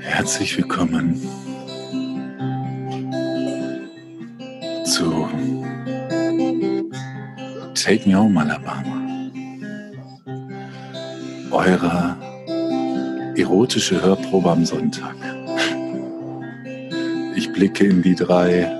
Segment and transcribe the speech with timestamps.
[0.00, 1.20] Herzlich willkommen
[4.84, 5.28] zu
[7.74, 9.30] Take Me Home Alabama,
[11.50, 12.16] eurer
[13.36, 15.16] erotische Hörprobe am Sonntag.
[17.34, 18.79] Ich blicke in die drei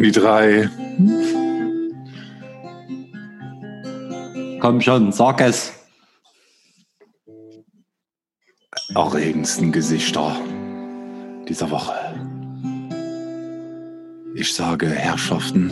[0.00, 0.70] in die drei
[4.60, 5.72] Komm schon, sag es.
[8.94, 10.36] erregendsten Gesichter
[11.48, 11.94] dieser Woche.
[14.34, 15.70] Ich sage, Herrschaften,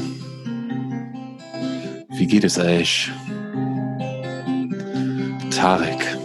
[2.11, 3.11] wie geht es euch?
[5.51, 6.19] Tarek,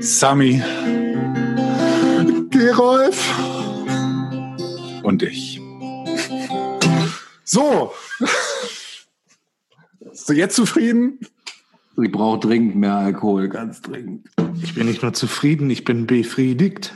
[0.00, 0.62] Sami,
[2.50, 3.34] Gerolf
[5.02, 5.57] und ich.
[7.48, 7.94] So.
[10.00, 11.18] Bist du jetzt zufrieden?
[11.96, 14.28] Ich brauche dringend mehr Alkohol, ganz dringend.
[14.62, 16.92] Ich bin nicht nur zufrieden, ich bin befriedigt.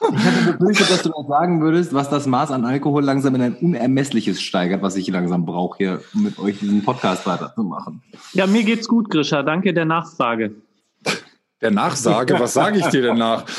[0.00, 3.42] Ich hatte befürchtet, dass du noch sagen würdest, was das Maß an Alkohol langsam in
[3.42, 8.02] ein unermessliches steigert, was ich langsam brauche, hier um mit euch diesen Podcast weiterzumachen.
[8.32, 9.44] Ja, mir geht's gut, Grisha.
[9.44, 10.56] Danke der Nachfrage.
[11.60, 13.44] Der Nachsage, was sage ich dir denn nach?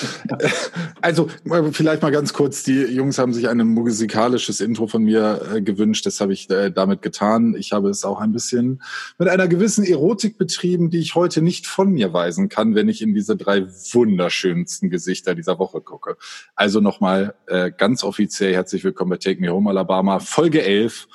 [1.01, 5.41] Also, äh, vielleicht mal ganz kurz, die Jungs haben sich ein musikalisches Intro von mir
[5.55, 7.55] äh, gewünscht, das habe ich äh, damit getan.
[7.57, 8.81] Ich habe es auch ein bisschen
[9.17, 13.01] mit einer gewissen Erotik betrieben, die ich heute nicht von mir weisen kann, wenn ich
[13.01, 16.17] in diese drei wunderschönsten Gesichter dieser Woche gucke.
[16.53, 21.07] Also nochmal äh, ganz offiziell herzlich willkommen bei Take Me Home Alabama, Folge 11.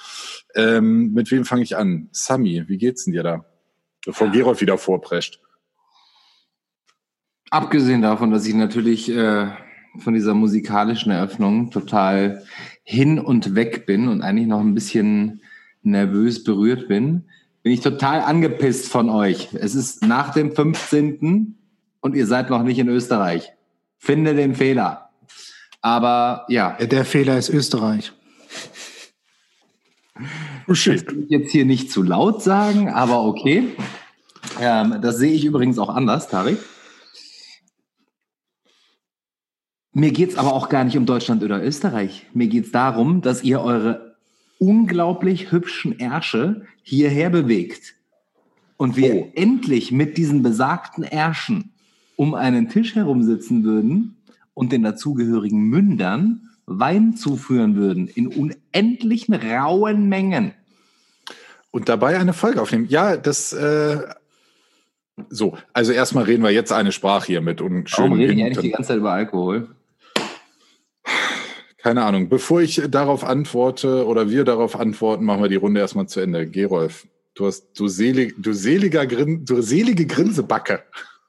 [0.55, 2.09] Ähm, mit wem fange ich an?
[2.13, 3.45] Sami, wie geht's denn dir da?
[4.07, 5.41] Bevor Gerolf wieder vorprescht.
[7.55, 9.47] Abgesehen davon, dass ich natürlich äh,
[9.99, 12.43] von dieser musikalischen Eröffnung total
[12.83, 15.41] hin und weg bin und eigentlich noch ein bisschen
[15.85, 17.27] nervös berührt bin,
[17.63, 19.51] bin ich total angepisst von euch.
[19.55, 21.57] Es ist nach dem 15.
[22.01, 23.53] und ihr seid noch nicht in Österreich.
[23.99, 25.11] Finde den Fehler.
[25.81, 28.11] Aber ja, Der Fehler ist Österreich.
[30.67, 33.77] das will ich jetzt hier nicht zu laut sagen, aber okay.
[34.61, 36.59] Ähm, das sehe ich übrigens auch anders, Tarik.
[39.95, 42.27] Mir geht's aber auch gar nicht um Deutschland oder Österreich.
[42.35, 44.17] Mir geht's darum, dass ihr eure
[44.59, 47.95] unglaublich hübschen Ärsche hierher bewegt.
[48.77, 49.31] Und wir Oh.
[49.37, 51.71] endlich mit diesen besagten Ärschen
[52.17, 54.17] um einen Tisch herumsitzen würden
[54.53, 60.53] und den dazugehörigen Mündern Wein zuführen würden in unendlichen rauen Mengen.
[61.71, 62.87] und dabei eine Folge aufnehmen.
[62.89, 63.99] Ja, das äh,
[65.29, 65.59] so.
[65.73, 68.05] Also erstmal reden wir jetzt eine Sprache hier mit und schön.
[68.05, 69.69] Warum reden die eigentlich die ganze Zeit über Alkohol?
[71.85, 72.31] Keine Ahnung.
[72.31, 76.47] Bevor ich darauf antworte oder wir darauf antworten, machen wir die Runde erstmal zu Ende.
[76.47, 80.83] Gerolf, du hast du selig, du seliger Grin, du selige Grinsebacke.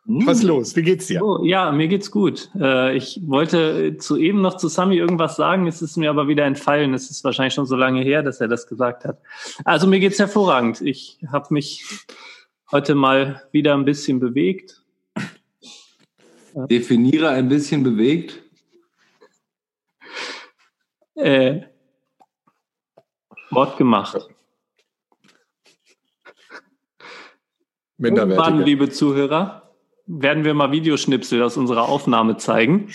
[0.05, 0.25] Hm?
[0.25, 0.73] Was ist los?
[0.77, 1.21] Wie geht's dir?
[1.21, 2.51] Oh, ja, mir geht's gut.
[2.57, 6.45] Äh, ich wollte zu eben noch zu Sami irgendwas sagen, es ist mir aber wieder
[6.45, 6.93] entfallen.
[6.93, 9.17] Es ist wahrscheinlich schon so lange her, dass er das gesagt hat.
[9.65, 10.79] Also mir geht's hervorragend.
[10.79, 11.83] Ich habe mich
[12.71, 14.83] heute mal wieder ein bisschen bewegt.
[16.69, 18.44] Definiere ein bisschen bewegt.
[21.15, 21.61] Äh,
[23.47, 24.15] Sport gemacht.
[27.97, 28.63] Irgendwann, Minderwertige.
[28.63, 29.73] liebe Zuhörer,
[30.05, 32.89] werden wir mal Videoschnipsel aus unserer Aufnahme zeigen.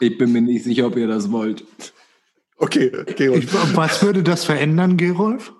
[0.00, 1.64] Ich bin mir nicht sicher, ob ihr das wollt.
[2.58, 3.76] Okay, Ich, Gerolf.
[3.76, 5.52] was würde das verändern, Gerolf?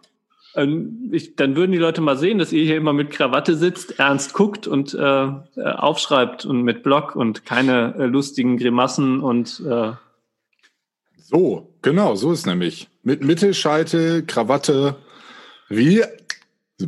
[0.57, 3.99] Ähm, ich, dann würden die Leute mal sehen, dass ihr hier immer mit Krawatte sitzt,
[3.99, 9.63] ernst guckt und äh, äh, aufschreibt und mit Block und keine äh, lustigen Grimassen und
[9.69, 9.93] äh,
[11.19, 12.89] So, genau, so ist nämlich.
[13.03, 14.97] Mit Mittelscheitel, Krawatte,
[15.69, 16.03] wie,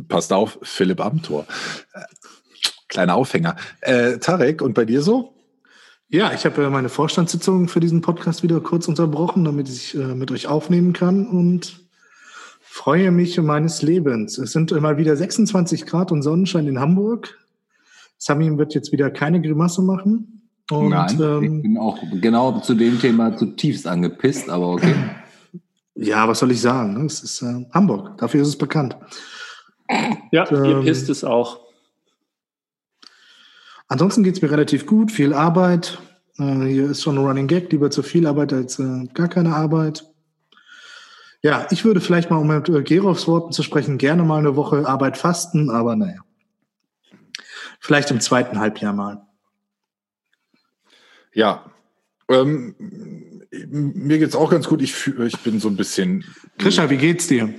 [0.07, 1.45] passt auf, Philipp Amthor.
[1.93, 2.01] Äh,
[2.89, 3.55] Kleiner Aufhänger.
[3.81, 5.35] Äh, Tarek, und bei dir so?
[6.09, 10.31] Ja, ich habe meine Vorstandssitzung für diesen Podcast wieder kurz unterbrochen, damit ich äh, mit
[10.31, 11.87] euch aufnehmen kann und
[12.79, 14.37] freue mich um meines Lebens.
[14.37, 17.37] Es sind immer wieder 26 Grad und Sonnenschein in Hamburg.
[18.17, 20.49] Samim wird jetzt wieder keine Grimasse machen.
[20.71, 24.95] Und Nein, ich ähm, bin auch genau zu dem Thema zutiefst angepisst, aber okay.
[25.95, 26.93] ja, was soll ich sagen?
[26.93, 27.05] ne?
[27.05, 28.95] Es ist äh, Hamburg, dafür ist es bekannt.
[30.31, 31.59] ja, ihr Ähm, pisst es auch.
[33.89, 35.99] Ansonsten geht's mir relativ gut, viel Arbeit.
[36.37, 39.53] Äh, hier ist schon ein Running Gag, lieber zu viel Arbeit als äh, gar keine
[39.53, 40.08] Arbeit.
[41.41, 44.55] Ja, ich würde vielleicht mal, um mit äh, Gerolfs Worten zu sprechen, gerne mal eine
[44.55, 46.21] Woche Arbeit fasten, aber naja.
[47.79, 49.25] Vielleicht im zweiten Halbjahr mal.
[51.33, 51.71] Ja.
[52.29, 52.75] Ähm,
[53.51, 54.81] mir geht's auch ganz gut.
[54.81, 56.25] Ich, ich bin so ein bisschen.
[56.57, 57.53] Krischer, wie geht's dir?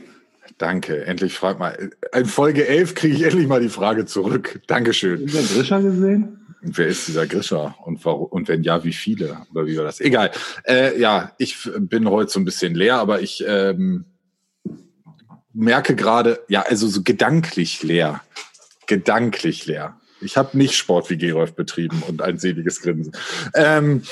[0.59, 1.05] Danke.
[1.05, 1.91] Endlich frag mal.
[2.15, 4.61] In Folge 11 kriege ich endlich mal die Frage zurück.
[4.67, 5.21] Dankeschön.
[5.21, 6.37] Haben wir Grisha gesehen?
[6.63, 7.75] Wer ist dieser Grischer?
[7.85, 9.39] Und, warum, und wenn ja, wie viele?
[9.53, 10.01] Oder wie war das?
[10.01, 10.31] Egal.
[10.65, 14.05] Äh, ja, ich bin heute so ein bisschen leer, aber ich ähm,
[15.55, 18.21] merke gerade, ja, also so gedanklich leer.
[18.87, 19.97] Gedanklich leer.
[20.21, 23.13] Ich habe nicht Sport wie Gerolf betrieben und ein seliges Grinsen.
[23.55, 24.03] Ähm,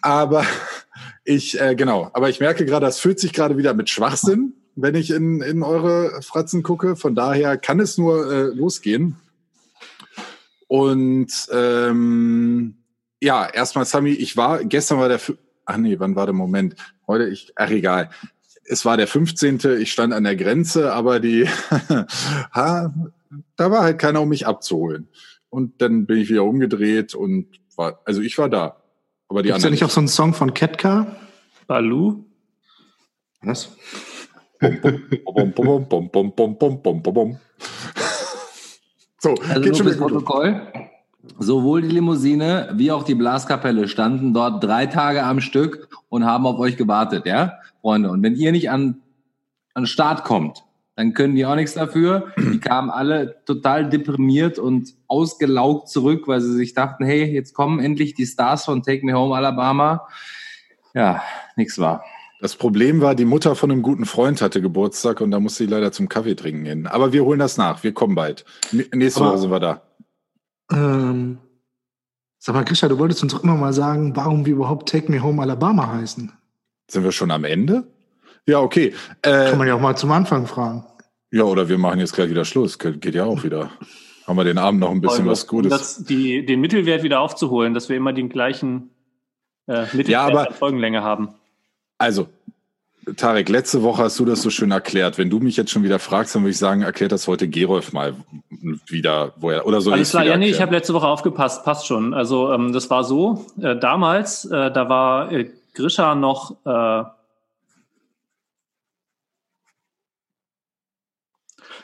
[0.00, 0.46] aber
[1.24, 4.94] ich, äh, genau, aber ich merke gerade, das fühlt sich gerade wieder mit Schwachsinn, wenn
[4.94, 6.94] ich in, in eure Fratzen gucke.
[6.94, 9.16] Von daher kann es nur äh, losgehen.
[10.68, 12.76] Und ähm,
[13.20, 15.20] ja, erstmal, Sami, ich war, gestern war der,
[15.64, 16.76] ach nee, wann war der Moment?
[17.06, 18.10] Heute, ich, ach egal.
[18.64, 19.60] Es war der 15.
[19.80, 21.48] Ich stand an der Grenze, aber die,
[22.52, 22.94] ha,
[23.56, 25.08] da war halt keiner, um mich abzuholen.
[25.48, 28.76] Und dann bin ich wieder umgedreht und war, also ich war da.
[29.28, 29.72] Aber die Gibt's anderen.
[29.72, 31.16] nicht auch so einen Song von Ketka?
[31.66, 32.24] Balu?
[33.40, 33.70] Was?
[39.20, 39.98] So, Also geht schon gut.
[39.98, 40.62] Protokoll.
[41.38, 46.46] Sowohl die Limousine wie auch die Blaskapelle standen dort drei Tage am Stück und haben
[46.46, 48.10] auf euch gewartet, ja, Freunde.
[48.10, 49.02] Und wenn ihr nicht an,
[49.74, 50.64] an den Start kommt,
[50.96, 52.32] dann können die auch nichts dafür.
[52.36, 57.78] Die kamen alle total deprimiert und ausgelaugt zurück, weil sie sich dachten, hey, jetzt kommen
[57.78, 60.08] endlich die Stars von Take Me Home Alabama.
[60.94, 61.22] Ja,
[61.56, 62.02] nichts war.
[62.40, 65.70] Das Problem war, die Mutter von einem guten Freund hatte Geburtstag und da musste sie
[65.70, 66.86] leider zum Kaffee trinken hin.
[66.86, 67.82] Aber wir holen das nach.
[67.82, 68.44] Wir kommen bald.
[68.92, 69.82] Nächste Aber- Woche sind wir da.
[70.70, 71.38] Ähm,
[72.38, 75.22] sag mal, Grisha, du wolltest uns doch immer mal sagen, warum wir überhaupt Take Me
[75.22, 76.32] Home Alabama heißen.
[76.90, 77.88] Sind wir schon am Ende?
[78.46, 78.94] Ja, okay.
[79.22, 80.84] Äh, Kann man ja auch mal zum Anfang fragen.
[81.30, 82.78] ja, oder wir machen jetzt gleich wieder Schluss.
[82.78, 83.70] Ge- Geht ja auch wieder.
[84.26, 85.70] Haben wir den Abend noch ein bisschen was Um Gutes.
[85.70, 88.90] das, die, den Mittelwert wieder aufzuholen, dass wir immer den gleichen
[89.66, 91.30] äh, Mittelwert Ja, aber- Folgenlänge haben.
[91.98, 92.28] Also,
[93.16, 95.18] Tarek, letzte Woche hast du das so schön erklärt.
[95.18, 97.92] Wenn du mich jetzt schon wieder fragst, dann würde ich sagen, erklärt das heute Gerolf
[97.92, 98.14] mal
[98.86, 102.14] wieder, woher, oder soll Alles klar, ja, nee, ich habe letzte Woche aufgepasst, passt schon.
[102.14, 106.56] Also ähm, das war so, äh, damals, äh, da war äh, Grisha noch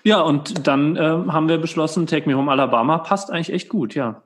[0.07, 3.95] Ja, und dann ähm, haben wir beschlossen, Take Me Home Alabama passt eigentlich echt gut,
[3.95, 4.23] ja.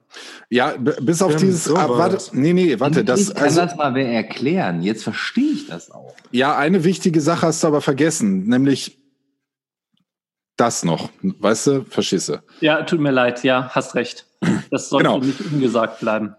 [0.51, 2.33] Ja, bis auf Stimmt, dieses, so ah, war warte, das.
[2.33, 4.83] nee, nee, warte, das, Endlich kann also, das mal wer erklären.
[4.83, 6.15] Jetzt verstehe ich das auch.
[6.33, 8.99] ja, eine wichtige Sache hast du aber vergessen, nämlich
[10.57, 12.43] das noch, weißt du, verstehst du.
[12.61, 14.27] Ja, tut mir leid, ja, hast recht.
[14.71, 15.25] Das sollte Genau.
[15.25, 16.35] nicht ungesagt bleiben.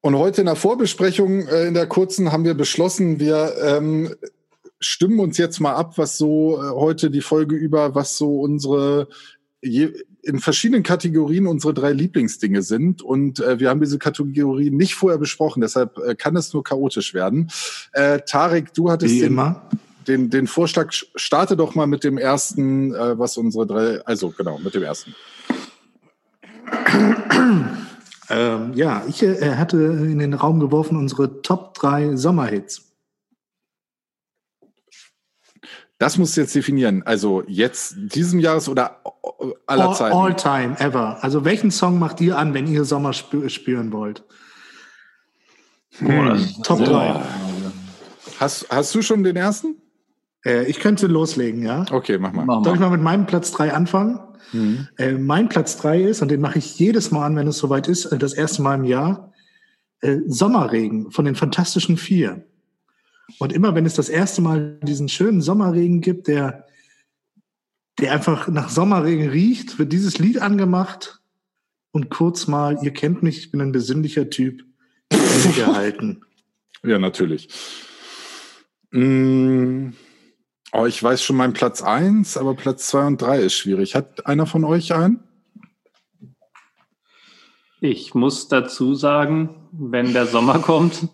[0.00, 4.14] Und heute in der Vorbesprechung, äh, in der kurzen, haben wir beschlossen, wir ähm,
[4.80, 9.08] stimmen uns jetzt mal ab, was so äh, heute die Folge über, was so unsere
[9.62, 9.92] je,
[10.22, 13.02] in verschiedenen Kategorien unsere drei Lieblingsdinge sind.
[13.02, 17.14] Und äh, wir haben diese Kategorien nicht vorher besprochen, deshalb äh, kann es nur chaotisch
[17.14, 17.50] werden.
[17.92, 19.62] Äh, Tarek, du hattest Wie den, immer.
[20.06, 24.58] den, den Vorschlag, starte doch mal mit dem ersten, äh, was unsere drei, also genau,
[24.58, 25.14] mit dem ersten.
[28.30, 32.87] Ähm, ja, ich äh, hatte in den Raum geworfen unsere Top 3 Sommerhits.
[35.98, 37.02] Das musst du jetzt definieren.
[37.04, 39.00] Also jetzt diesem Jahres oder
[39.66, 40.16] aller all, Zeiten.
[40.16, 41.22] all time, ever.
[41.22, 44.24] Also welchen Song macht ihr an, wenn ihr Sommer spü spüren wollt?
[46.62, 47.20] Top 3.
[48.38, 49.76] Hast, hast du schon den ersten?
[50.44, 51.84] Äh, ich könnte loslegen, ja.
[51.90, 52.44] Okay, mach mal.
[52.44, 52.90] Mach Soll ich mal.
[52.90, 54.20] mal mit meinem Platz 3 anfangen?
[54.52, 54.88] Mhm.
[54.96, 57.88] Äh, mein Platz 3 ist, und den mache ich jedes Mal an, wenn es soweit
[57.88, 59.32] ist, äh, das erste Mal im Jahr,
[60.00, 62.44] äh, Sommerregen von den Fantastischen Vier.
[63.38, 66.66] Und immer wenn es das erste Mal diesen schönen Sommerregen gibt, der,
[68.00, 71.20] der einfach nach Sommerregen riecht, wird dieses Lied angemacht
[71.92, 74.64] und kurz mal, ihr kennt mich, ich bin ein besinnlicher Typ,
[75.54, 76.22] gehalten.
[76.84, 77.48] Ja, natürlich.
[78.92, 79.88] Mm,
[80.72, 83.94] Oh, ich weiß schon meinen Platz eins, aber Platz zwei und drei ist schwierig.
[83.94, 85.20] Hat einer von euch einen?
[87.80, 91.08] Ich muss dazu sagen, wenn der Sommer kommt,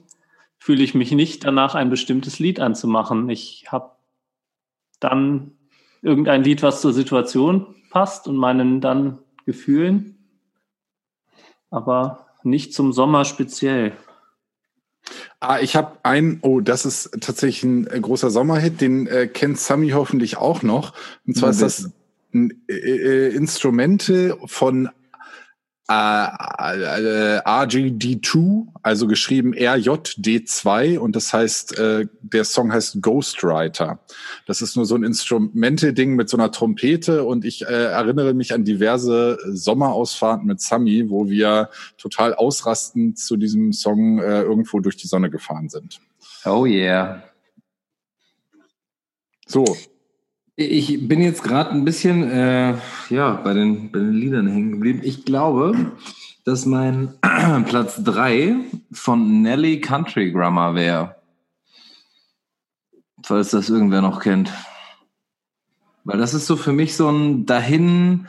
[0.65, 3.29] fühle ich mich nicht danach, ein bestimmtes Lied anzumachen.
[3.29, 3.91] Ich habe
[4.99, 5.51] dann
[6.01, 10.17] irgendein Lied, was zur Situation passt und meinen dann Gefühlen,
[11.69, 13.93] aber nicht zum Sommer speziell.
[15.39, 19.59] Ah, ich habe einen, oh, das ist tatsächlich ein äh, großer Sommerhit, den äh, kennt
[19.59, 20.95] Sami hoffentlich auch noch.
[21.27, 21.91] Und zwar ist das
[22.33, 24.89] ein äh, äh, Instrumente von
[25.89, 33.99] äh, äh, RGD2, also geschrieben RJD2 und das heißt, äh, der Song heißt Ghostwriter.
[34.47, 38.55] Das ist nur so ein Instrumente-Ding mit so einer Trompete und ich äh, erinnere mich
[38.55, 44.97] an diverse Sommerausfahrten mit Sami, wo wir total ausrastend zu diesem Song äh, irgendwo durch
[44.97, 46.01] die Sonne gefahren sind.
[46.47, 47.23] Oh yeah.
[49.47, 49.65] So,
[50.57, 52.77] Ich bin jetzt gerade ein bisschen äh,
[53.11, 55.01] ja, bei, den, bei den Liedern hängen geblieben.
[55.03, 55.93] Ich glaube,
[56.45, 57.15] dass mein
[57.67, 58.57] Platz 3
[58.93, 61.17] von Nelly Country Grammar wäre.
[63.25, 64.53] Falls das irgendwer noch kennt.
[66.05, 68.29] Weil das ist so für mich so ein dahin,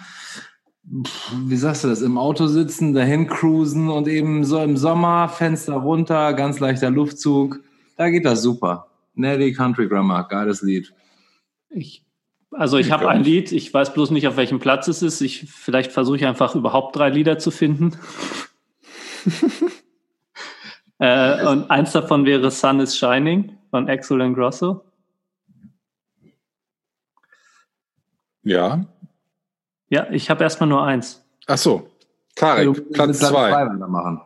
[0.84, 5.74] wie sagst du das, im Auto sitzen, dahin cruisen und eben so im Sommer, Fenster
[5.74, 7.60] runter, ganz leichter Luftzug.
[7.98, 8.88] Da geht das super.
[9.14, 10.94] Nelly Country Grammar, geiles Lied.
[11.70, 12.05] Ich,
[12.58, 15.22] also ich habe ein Lied, ich weiß bloß nicht, auf welchem Platz es ist.
[15.22, 17.98] Ich, vielleicht versuche ich einfach überhaupt drei Lieder zu finden.
[21.00, 24.82] äh, und eins davon wäre Sun is Shining von Axel and Grosso.
[28.44, 28.86] ja.
[29.90, 31.24] Ja, ich habe erstmal nur eins.
[31.46, 31.90] Ach so,
[32.36, 33.52] Tarek, Platz Mit zwei.
[33.52, 34.22] weitermachen.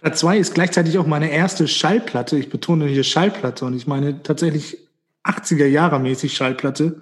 [0.00, 2.38] Platz zwei ist gleichzeitig auch meine erste Schallplatte.
[2.38, 4.78] Ich betone hier Schallplatte und ich meine tatsächlich
[5.24, 7.00] 80er Jahre mäßig Schallplatte,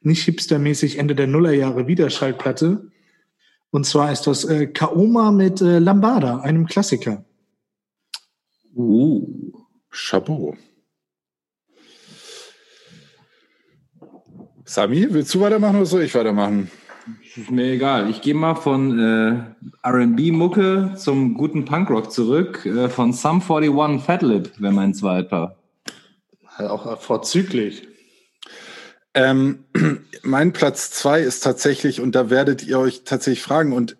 [0.00, 2.90] nicht hipstermäßig Ende der Nullerjahre wieder Schallplatte.
[3.70, 7.24] Und zwar ist das äh, Kaoma mit äh, Lambada, einem Klassiker.
[8.74, 9.52] Uh.
[9.92, 10.56] Chapeau.
[14.64, 16.70] Sami, willst du weitermachen oder soll ich weitermachen?
[17.36, 18.08] Ist mir egal.
[18.08, 22.64] Ich gehe mal von äh, RB-Mucke zum guten Punkrock zurück.
[22.64, 25.56] Äh, von Sum 41 Fatlip wäre mein zweiter.
[26.58, 27.88] Auch vorzüglich.
[29.14, 29.64] Ähm,
[30.22, 33.96] mein Platz zwei ist tatsächlich, und da werdet ihr euch tatsächlich fragen, und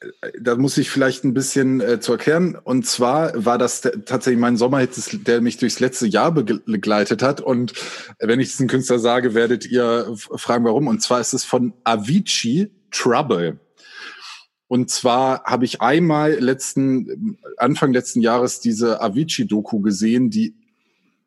[0.00, 2.56] äh, da muss ich vielleicht ein bisschen äh, zu erklären.
[2.56, 7.40] Und zwar war das tatsächlich mein Sommerhit, der mich durchs letzte Jahr begleitet hat.
[7.40, 7.72] Und
[8.18, 10.86] wenn ich diesen Künstler sage, werdet ihr fragen, warum.
[10.88, 13.60] Und zwar ist es von Avicii Trouble.
[14.68, 20.56] Und zwar habe ich einmal letzten, Anfang letzten Jahres diese Avicii-Doku gesehen, die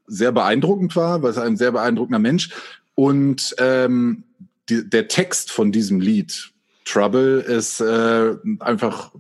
[0.10, 2.50] sehr beeindruckend war, weil es ein sehr beeindruckender Mensch.
[2.96, 4.24] Und ähm,
[4.68, 6.52] die, der Text von diesem Lied,
[6.86, 9.12] Trouble, ist äh, einfach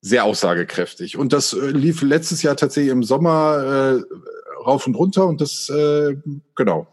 [0.00, 1.18] sehr aussagekräftig.
[1.18, 5.68] Und das äh, lief letztes Jahr tatsächlich im Sommer äh, rauf und runter und das,
[5.68, 6.16] äh,
[6.54, 6.86] genau,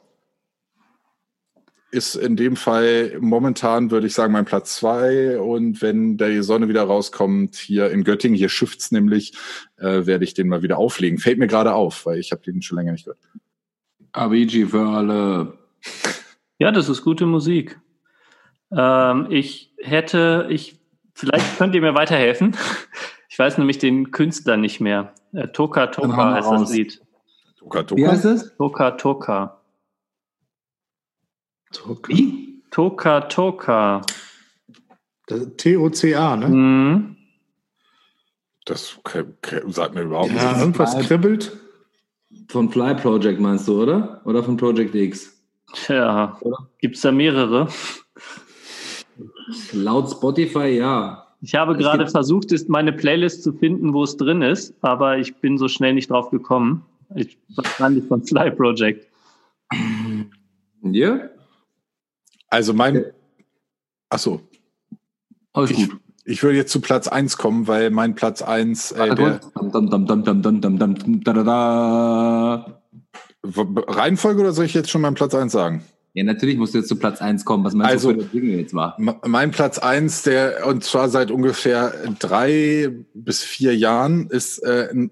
[1.96, 5.40] ist in dem Fall momentan, würde ich sagen, mein Platz zwei.
[5.40, 9.34] Und wenn die Sonne wieder rauskommt, hier in Göttingen, hier schifft's nämlich,
[9.78, 11.18] äh, werde ich den mal wieder auflegen.
[11.18, 13.20] Fällt mir gerade auf, weil ich habe den schon länger nicht gehört.
[14.12, 15.58] Avicii für alle.
[16.60, 17.80] Ja, das ist gute Musik.
[18.72, 20.80] Ähm, ich hätte, ich,
[21.14, 22.56] vielleicht könnt ihr mir weiterhelfen.
[23.30, 25.14] Ich weiß nämlich den Künstler nicht mehr.
[25.34, 26.62] Äh, Toka Toka heißt raus.
[26.62, 27.02] das Lied.
[27.58, 28.12] Toka, Wie Toka.
[28.12, 28.56] heißt es?
[28.56, 29.62] Toka Toka.
[32.08, 32.62] Wie?
[32.72, 34.02] Toka Toka.
[35.58, 36.48] T-O-C-A, ne?
[36.50, 37.16] Mhm.
[38.66, 39.00] Das
[39.68, 40.60] sagt mir überhaupt Ja, nichts.
[40.60, 41.58] irgendwas kribbelt.
[42.50, 44.22] Von Fly Project meinst du, oder?
[44.26, 45.32] Oder von Project X?
[45.74, 46.68] Tja, Oder?
[46.80, 47.68] gibt's da mehrere?
[49.74, 51.28] Laut Spotify ja.
[51.42, 54.74] Ich habe Es gerade gibt- versucht, ist meine Playlist zu finden, wo es drin ist,
[54.82, 56.84] aber ich bin so schnell nicht drauf gekommen.
[57.16, 59.08] Ich wahrscheinlich von Fly Project.
[60.82, 61.20] Ja?
[62.56, 63.04] Also mein,
[64.10, 64.40] ach so,
[65.52, 66.00] Alles ich, gut.
[66.24, 69.42] ich würde jetzt zu Platz eins kommen, weil mein Platz eins äh, der.
[73.44, 75.84] W- Reihenfolge oder soll ich jetzt schon meinen Platz eins sagen?
[76.14, 77.66] Ja, natürlich musst du jetzt zu Platz 1 kommen.
[77.66, 78.96] Was meinst Also- du, Jingle jetzt war?
[78.98, 85.12] Mein Platz eins, der und zwar seit ungefähr drei bis vier Jahren ist, äh, n-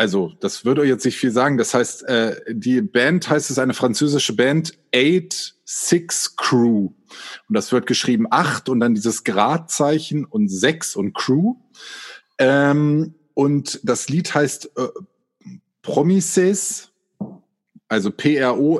[0.00, 1.58] also das würde euch jetzt nicht viel sagen.
[1.58, 6.88] Das heißt, äh, die Band heißt es eine französische Band Eight Six Crew
[7.48, 11.56] und das wird geschrieben acht und dann dieses Gradzeichen und sechs und Crew.
[12.38, 14.88] Ähm, und das Lied heißt äh,
[15.82, 16.88] Promises,
[17.86, 18.70] also P-R-O-M-I-S-S-E-S.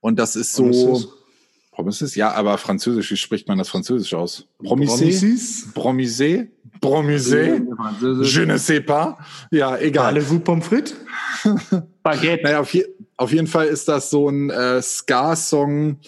[0.00, 0.64] Und das ist so.
[0.64, 1.08] Promises.
[1.76, 2.14] Promises?
[2.14, 4.46] Ja, aber französisch, wie spricht man das französisch aus?
[4.64, 4.86] Promisé?
[4.86, 5.68] Promises.
[5.74, 6.48] Promisé?
[6.80, 7.62] Promisé?
[8.22, 9.18] Je ne sais pas.
[9.50, 10.14] Ja, egal.
[10.14, 10.94] Parlez-vous Pommes frites?
[12.02, 12.42] Baguette.
[12.42, 12.86] Naja, auf, je,
[13.18, 15.98] auf jeden Fall ist das so ein äh, Ska-Song,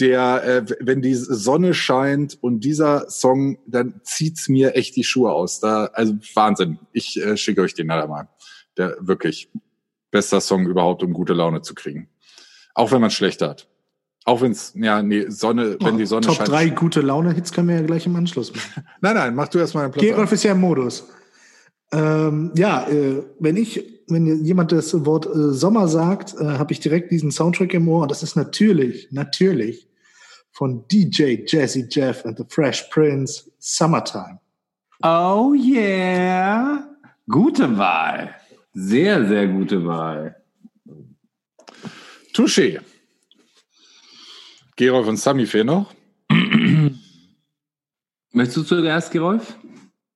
[0.00, 5.30] der, äh, wenn die Sonne scheint und dieser Song, dann zieht's mir echt die Schuhe
[5.30, 5.60] aus.
[5.60, 6.80] Da, also Wahnsinn.
[6.92, 8.28] Ich äh, schicke euch den leider mal.
[8.76, 9.50] Der wirklich
[10.10, 12.08] bester Song überhaupt, um gute Laune zu kriegen.
[12.74, 13.68] Auch wenn man schlecht hat.
[14.24, 16.48] Auch wenn es, ja, nee, Sonne, wenn die Sonne Top scheint.
[16.48, 18.84] drei gute Laune-Hits können wir ja gleich im Anschluss machen.
[19.00, 20.06] Nein, nein, mach du erstmal einen Platz.
[20.06, 21.08] Gerolf ist ja im Modus.
[21.92, 26.80] Ähm, ja, äh, wenn ich, wenn jemand das Wort äh, Sommer sagt, äh, habe ich
[26.80, 28.02] direkt diesen Soundtrack im Ohr.
[28.02, 29.88] Und das ist natürlich, natürlich
[30.52, 34.38] von DJ Jazzy Jeff and the Fresh Prince Summertime.
[35.02, 36.88] Oh yeah.
[37.28, 38.34] Gute Wahl.
[38.72, 40.36] Sehr, sehr gute Wahl.
[42.32, 42.80] Touché.
[44.76, 45.92] Gerolf und Sami fehlen noch.
[48.32, 49.56] Möchtest du zuerst, Gerolf?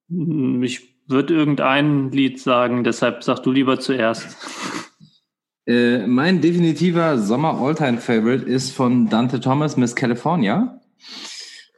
[0.09, 4.37] Hm, Ich würde irgendein Lied sagen, deshalb sag du lieber zuerst.
[5.67, 10.81] Äh, mein definitiver Sommer-Alltime-Favorite ist von Dante Thomas, Miss California.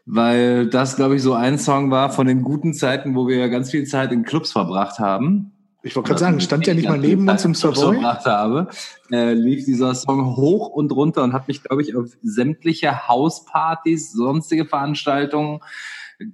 [0.07, 3.49] Weil das, glaube ich, so ein Song war von den guten Zeiten, wo wir ja
[3.49, 5.53] ganz viel Zeit in Clubs verbracht haben.
[5.83, 7.95] Ich wollte gerade sagen, stand ja nicht mal neben uns im Savoy.
[7.95, 8.69] verbracht habe,
[9.13, 14.13] äh, lief dieser Song hoch und runter und hat mich, glaube ich, auf sämtliche Hauspartys,
[14.13, 15.61] sonstige Veranstaltungen,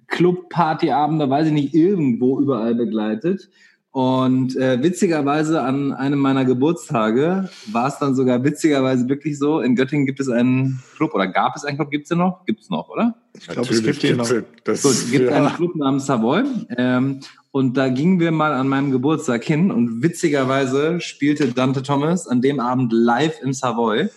[0.06, 3.50] Clubpartyabende, weiß ich nicht, irgendwo überall begleitet.
[3.94, 9.76] Und äh, witzigerweise an einem meiner Geburtstage war es dann sogar witzigerweise wirklich so, in
[9.76, 12.44] Göttingen gibt es einen Club, oder gab es einen Club, gibt es den noch?
[12.44, 13.14] Gibt es noch, oder?
[13.38, 14.28] Ich glaube, es gibt den noch.
[14.64, 15.36] Das, So, es gibt ja.
[15.36, 16.42] einen Club namens Savoy.
[16.76, 17.20] Ähm,
[17.54, 22.42] und da gingen wir mal an meinem Geburtstag hin und witzigerweise spielte Dante Thomas an
[22.42, 24.08] dem Abend live im Savoy.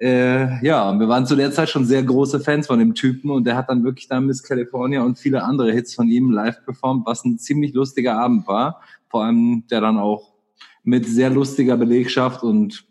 [0.00, 3.42] Äh, ja, wir waren zu der Zeit schon sehr große Fans von dem Typen und
[3.42, 7.06] der hat dann wirklich da Miss California und viele andere Hits von ihm live performt,
[7.06, 8.82] was ein ziemlich lustiger Abend war.
[9.08, 10.32] Vor allem der dann auch
[10.84, 12.84] mit sehr lustiger Belegschaft und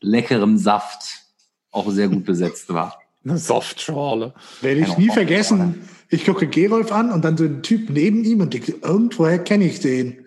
[0.00, 1.22] leckerem Saft
[1.70, 2.98] auch sehr gut besetzt war.
[3.24, 4.34] Eine Softschale.
[4.60, 5.88] Werde ich nie vergessen.
[6.08, 9.64] Ich gucke Gerolf an und dann so ein Typ neben ihm und denke, irgendwoher kenne
[9.64, 10.26] ich den.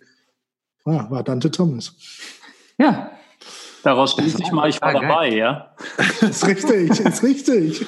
[0.86, 1.93] Ah, war Dante Thomas.
[2.77, 3.12] Ja,
[3.83, 5.75] Daraus schließe ich mal, ich war Ah, dabei, ja.
[6.21, 7.86] Ist richtig, ist richtig.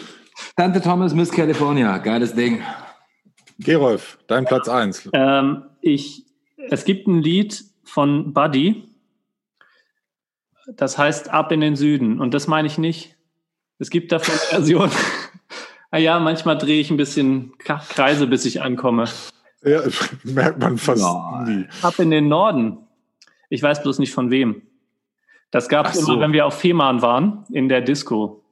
[0.56, 2.62] Tante Thomas, Miss California, geiles Ding.
[3.60, 5.10] Gerolf, dein Platz eins.
[5.14, 6.26] Ähm, ich,
[6.70, 8.86] es gibt ein Lied von Buddy,
[10.68, 12.20] das heißt Ab in den Süden.
[12.20, 13.16] Und das meine ich nicht.
[13.78, 14.92] Es gibt davon Versionen.
[15.92, 19.06] ah ja, manchmal drehe ich ein bisschen Kreise, bis ich ankomme.
[19.64, 19.82] Ja,
[20.24, 21.44] merkt man fast Ja.
[21.48, 21.66] nie.
[21.82, 22.78] Ab in den Norden.
[23.50, 24.62] Ich weiß bloß nicht von wem.
[25.52, 26.14] Das gab es so.
[26.14, 28.44] immer, wenn wir auf Fehmarn waren, in der Disco.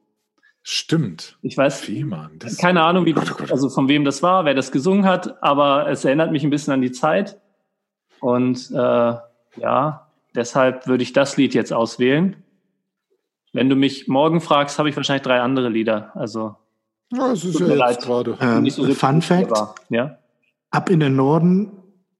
[0.62, 1.38] Stimmt.
[1.40, 2.32] Ich weiß Fehmarn.
[2.38, 3.50] Das keine Ahnung, wie, Gott, oh Gott.
[3.50, 6.74] also von wem das war, wer das gesungen hat, aber es erinnert mich ein bisschen
[6.74, 7.40] an die Zeit.
[8.20, 9.14] Und äh,
[9.56, 12.36] ja, deshalb würde ich das Lied jetzt auswählen.
[13.54, 16.12] Wenn du mich morgen fragst, habe ich wahrscheinlich drei andere Lieder.
[16.14, 16.56] Also
[17.12, 18.00] Ja, es ist Tut ja mir jetzt leid.
[18.02, 18.38] gerade.
[18.40, 20.16] Ähm, so Fun Fact, aber, ja.
[20.70, 21.72] Ab in den Norden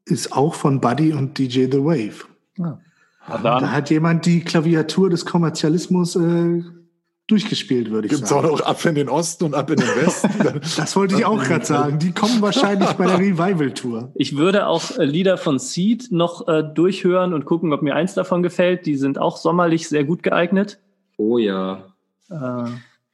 [0.05, 2.25] ist auch von Buddy und DJ The Wave.
[2.57, 2.81] Na
[3.29, 6.65] Da dann, hat jemand die Klaviatur des Kommerzialismus äh,
[7.29, 8.55] durchgespielt, würde ich Gibt es auch sagen.
[8.57, 10.61] noch ab in den Osten und ab in den Westen?
[10.77, 12.01] Das wollte ich auch gerade sagen.
[12.01, 14.11] Die kommen wahrscheinlich bei der Revival-Tour.
[14.17, 18.15] ich würde auch äh, Lieder von Seed noch äh, durchhören und gucken, ob mir eins
[18.15, 18.85] davon gefällt.
[18.87, 20.81] Die sind auch sommerlich sehr gut geeignet.
[21.19, 21.85] Oh ja.
[22.31, 22.65] Äh,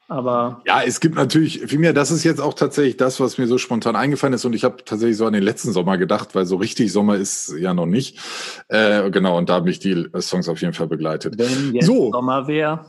[0.09, 3.59] aber Ja, es gibt natürlich, vielmehr, das ist jetzt auch tatsächlich das, was mir so
[3.59, 4.45] spontan eingefallen ist.
[4.45, 7.55] Und ich habe tatsächlich so an den letzten Sommer gedacht, weil so richtig Sommer ist
[7.59, 8.19] ja noch nicht.
[8.69, 11.39] Äh, genau, und da haben mich die Songs auf jeden Fall begleitet.
[11.39, 12.13] wenn jetzt So.
[12.13, 12.85] Sommer wäre,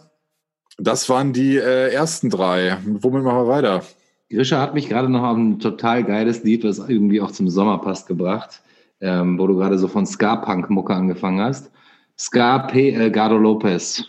[0.77, 2.77] Das waren die äh, ersten drei.
[2.85, 3.83] Womit machen wir weiter?
[4.29, 7.77] Grisha hat mich gerade noch auf ein total geiles Lied, was irgendwie auch zum Sommer
[7.79, 8.61] passt, gebracht,
[8.99, 11.71] ähm, wo du gerade so von Ska-Punk-Mucke angefangen hast.
[12.19, 12.91] Ska P.
[12.91, 14.03] El Gato Lopez.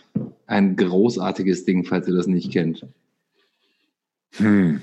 [0.47, 2.85] Ein großartiges Ding, falls ihr das nicht kennt.
[4.37, 4.81] Hm.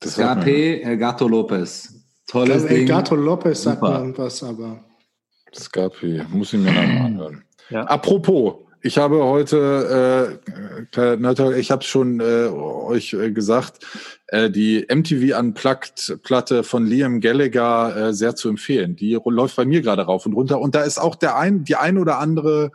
[0.00, 0.40] Das man.
[0.40, 0.82] P.
[0.82, 1.94] El Gato Lopez.
[2.26, 2.88] Tolles El Ding.
[2.88, 3.92] Gato Lopez sagt Super.
[3.92, 4.84] mir irgendwas, aber
[5.54, 7.44] Scarpi, muss ich mir noch mal anhören.
[7.70, 7.84] Ja.
[7.84, 10.38] Apropos, ich habe heute,
[10.96, 13.84] äh, ich habe schon äh, euch äh, gesagt,
[14.28, 18.94] äh, die MTV Unplugged Platte von Liam Gallagher äh, sehr zu empfehlen.
[18.94, 21.76] Die läuft bei mir gerade rauf und runter und da ist auch der ein, die
[21.76, 22.70] ein oder andere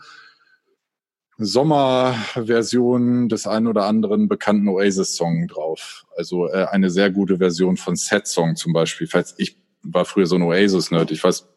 [1.38, 6.06] Sommerversion des ein oder anderen bekannten Oasis-Song drauf.
[6.16, 9.08] Also äh, eine sehr gute Version von Set Song zum Beispiel.
[9.08, 11.12] Falls ich war früher so ein Oasis-Nerd.
[11.12, 11.48] Ich weiß,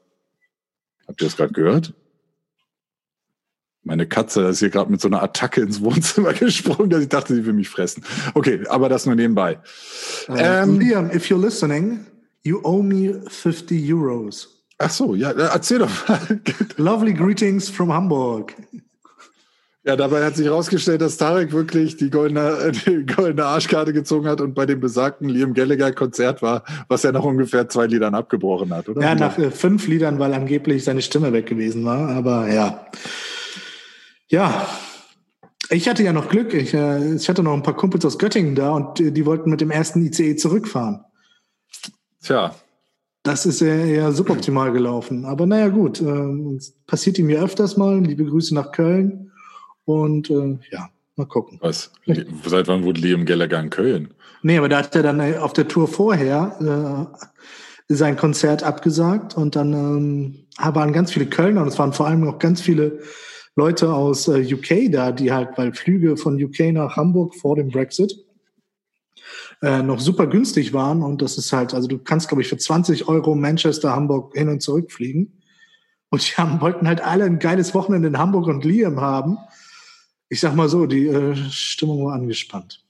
[1.06, 1.94] Habt ihr das gerade gehört?
[3.84, 7.34] Meine Katze ist hier gerade mit so einer Attacke ins Wohnzimmer gesprungen, dass ich dachte,
[7.34, 8.04] sie will mich fressen.
[8.34, 9.60] Okay, aber das nur nebenbei.
[10.28, 12.04] äh, Ähm, Liam, if you're listening,
[12.42, 14.64] you owe me 50 Euros.
[14.78, 16.40] Ach so, ja, äh, erzähl doch mal.
[16.76, 18.54] Lovely greetings from Hamburg.
[19.86, 24.26] Ja, dabei hat sich herausgestellt, dass Tarek wirklich die goldene, äh, die goldene Arschkarte gezogen
[24.26, 28.16] hat und bei dem besagten Liam Gallagher Konzert war, was er nach ungefähr zwei Liedern
[28.16, 29.00] abgebrochen hat, oder?
[29.00, 32.08] Ja, nach äh, fünf Liedern, weil angeblich seine Stimme weg gewesen war.
[32.08, 32.84] Aber ja.
[34.28, 34.66] Ja.
[35.70, 36.52] Ich hatte ja noch Glück.
[36.52, 39.50] Ich, äh, ich hatte noch ein paar Kumpels aus Göttingen da und die, die wollten
[39.50, 41.04] mit dem ersten ICE zurückfahren.
[42.24, 42.56] Tja.
[43.22, 45.24] Das ist eher, eher suboptimal gelaufen.
[45.26, 46.00] Aber naja, gut.
[46.00, 48.00] Äh, passiert ihm ja öfters mal.
[48.00, 49.25] Liebe Grüße nach Köln.
[49.86, 51.58] Und äh, ja, mal gucken.
[51.62, 51.92] Was?
[52.44, 54.14] Seit wann wurde Liam Gallagher in Köln?
[54.42, 57.08] Nee, aber da hat er dann äh, auf der Tour vorher
[57.88, 62.06] äh, sein Konzert abgesagt und dann ähm, waren ganz viele Kölner und es waren vor
[62.06, 63.00] allem auch ganz viele
[63.54, 67.68] Leute aus äh, UK da, die halt, weil Flüge von UK nach Hamburg vor dem
[67.68, 68.12] Brexit
[69.62, 72.58] äh, noch super günstig waren und das ist halt, also du kannst, glaube ich, für
[72.58, 75.40] 20 Euro Manchester, Hamburg hin und zurück fliegen.
[76.10, 79.38] Und die haben, wollten halt alle ein geiles Wochenende in Hamburg und Liam haben.
[80.28, 82.82] Ich sag mal so, die äh, Stimmung war angespannt.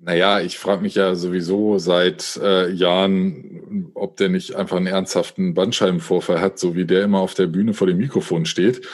[0.00, 5.54] Naja, ich frage mich ja sowieso seit äh, Jahren, ob der nicht einfach einen ernsthaften
[5.54, 8.86] Bandscheibenvorfall hat, so wie der immer auf der Bühne vor dem Mikrofon steht.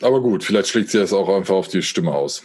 [0.00, 2.44] Aber gut, vielleicht schlägt sie das auch einfach auf die Stimme aus.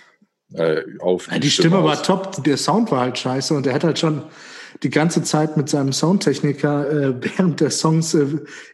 [0.53, 3.67] Äh, auf die, ja, die Stimme, Stimme war top, der Sound war halt scheiße und
[3.67, 4.23] er hat halt schon
[4.81, 8.25] die ganze Zeit mit seinem Soundtechniker äh, während der Songs, äh,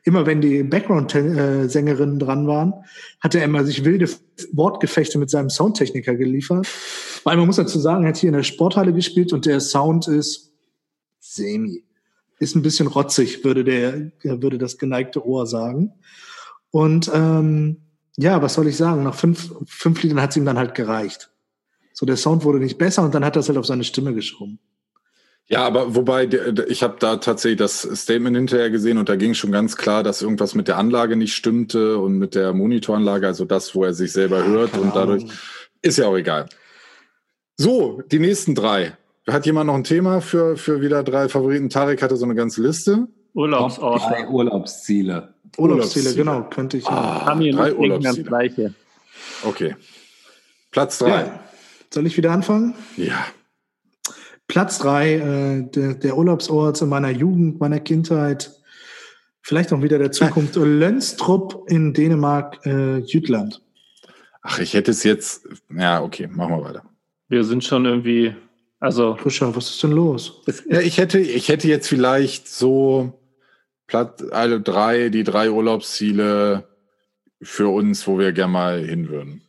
[0.03, 2.73] immer wenn die Background-Sängerinnen dran waren,
[3.19, 4.09] hat er immer sich wilde
[4.53, 6.67] Wortgefechte mit seinem Soundtechniker geliefert.
[7.23, 10.07] Weil man muss dazu sagen, er hat hier in der Sporthalle gespielt und der Sound
[10.07, 10.53] ist
[11.19, 11.83] semi.
[12.39, 15.93] Ist ein bisschen rotzig, würde der, würde das geneigte Ohr sagen.
[16.71, 17.81] Und ähm,
[18.17, 19.03] ja, was soll ich sagen?
[19.03, 21.31] Nach fünf, fünf Liedern hat es ihm dann halt gereicht.
[21.91, 24.13] So, der Sound wurde nicht besser und dann hat er es halt auf seine Stimme
[24.13, 24.59] geschoben.
[25.51, 26.29] Ja, aber wobei,
[26.67, 30.21] ich habe da tatsächlich das Statement hinterher gesehen und da ging schon ganz klar, dass
[30.21, 34.11] irgendwas mit der Anlage nicht stimmte und mit der Monitoranlage, also das, wo er sich
[34.11, 35.25] selber hört und dadurch
[35.81, 36.45] ist ja auch egal.
[37.57, 38.95] So, die nächsten drei.
[39.27, 41.69] Hat jemand noch ein Thema für, für wieder drei Favoriten?
[41.69, 43.07] Tarek hatte so eine ganze Liste.
[43.33, 44.27] Urlaubsorte.
[44.29, 45.33] Urlaubsziele.
[45.57, 46.87] Urlaubsziele, genau, könnte ich.
[46.87, 48.23] Ah, haben hier drei Urlaubsziele.
[48.23, 48.73] Gleiche.
[49.43, 49.75] Okay.
[50.71, 51.21] Platz drei.
[51.21, 51.39] Ja.
[51.91, 52.75] Soll ich wieder anfangen?
[52.97, 53.25] Ja.
[54.49, 58.51] Platz drei, äh, der, der Urlaubsort in meiner Jugend, meiner Kindheit,
[59.41, 60.55] vielleicht auch wieder der Zukunft.
[60.55, 63.61] Lönstrup in Dänemark, äh, Jütland.
[64.41, 65.47] Ach, ich hätte es jetzt.
[65.73, 66.83] Ja, okay, machen wir weiter.
[67.27, 68.35] Wir sind schon irgendwie.
[68.79, 69.15] Also.
[69.17, 70.41] Frischer, was ist denn los?
[70.67, 73.13] Ja, ich hätte, ich hätte jetzt vielleicht so
[73.85, 76.67] Platz, also drei, die drei Urlaubsziele
[77.41, 79.43] für uns, wo wir gerne mal hin würden.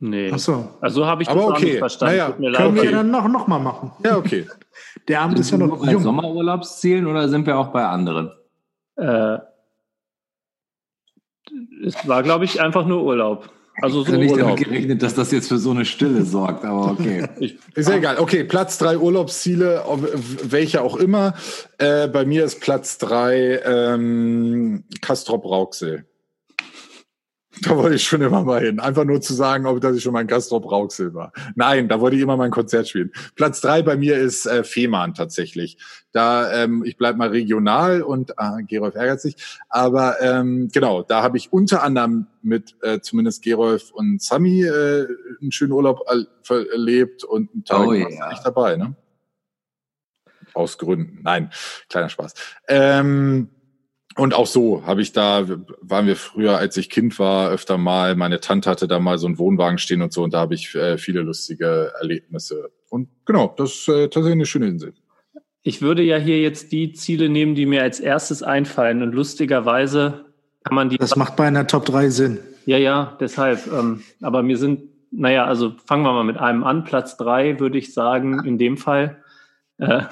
[0.00, 0.30] Nee.
[0.32, 0.68] Ach so.
[0.80, 1.64] Also habe ich das Aber okay.
[1.64, 2.16] nicht verstanden.
[2.16, 2.74] Naja, Können leid.
[2.74, 2.92] wir okay.
[2.92, 3.92] dann noch, noch mal machen.
[4.04, 4.46] Ja, okay.
[5.08, 6.02] Der Abend ist ja noch bei jung.
[6.02, 8.30] Sommerurlaubszielen oder sind wir auch bei anderen?
[8.96, 9.38] Äh,
[11.84, 13.50] es war, glaube ich, einfach nur Urlaub.
[13.80, 16.90] Also so ich nicht damit gerechnet, dass das jetzt für so eine Stille sorgt, aber
[16.92, 17.28] okay.
[17.74, 18.18] ist ja egal.
[18.18, 19.84] Okay, Platz drei Urlaubsziele,
[20.42, 21.34] welche auch immer.
[21.78, 26.07] Äh, bei mir ist Platz drei ähm, Kastrop Rauxel.
[27.62, 28.80] Da wollte ich schon immer mal hin.
[28.80, 31.32] Einfach nur zu sagen, ob dass ich schon mal in Castrop Rauxel war.
[31.54, 33.12] Nein, da wollte ich immer mein Konzert spielen.
[33.36, 35.78] Platz drei bei mir ist äh, Fehmarn tatsächlich.
[36.12, 39.36] Da, ähm, ich bleib mal regional und ah, Gerolf ärgert sich.
[39.68, 45.06] Aber ähm, genau, da habe ich unter anderem mit äh, zumindest Gerolf und Sami äh,
[45.40, 46.00] einen schönen Urlaub
[46.48, 48.30] erlebt und ein Tag oh, ja.
[48.30, 48.94] echt dabei, ne?
[50.54, 51.20] Aus Gründen.
[51.22, 51.50] Nein,
[51.88, 52.34] kleiner Spaß.
[52.68, 53.48] Ähm,
[54.18, 55.46] und auch so habe ich da,
[55.80, 59.26] waren wir früher, als ich Kind war, öfter mal, meine Tante hatte da mal so
[59.26, 62.70] einen Wohnwagen stehen und so, und da habe ich äh, viele lustige Erlebnisse.
[62.90, 64.92] Und genau, das ist äh, tatsächlich eine schöne Insel.
[65.62, 69.02] Ich würde ja hier jetzt die Ziele nehmen, die mir als erstes einfallen.
[69.02, 70.24] Und lustigerweise
[70.64, 70.96] kann man die.
[70.96, 72.38] Das macht bei einer Top 3 Sinn.
[72.66, 73.66] Ja, ja, deshalb.
[73.72, 76.84] Ähm, aber mir sind, naja, also fangen wir mal mit einem an.
[76.84, 79.22] Platz 3 würde ich sagen, in dem Fall.
[79.78, 80.02] Äh, äh,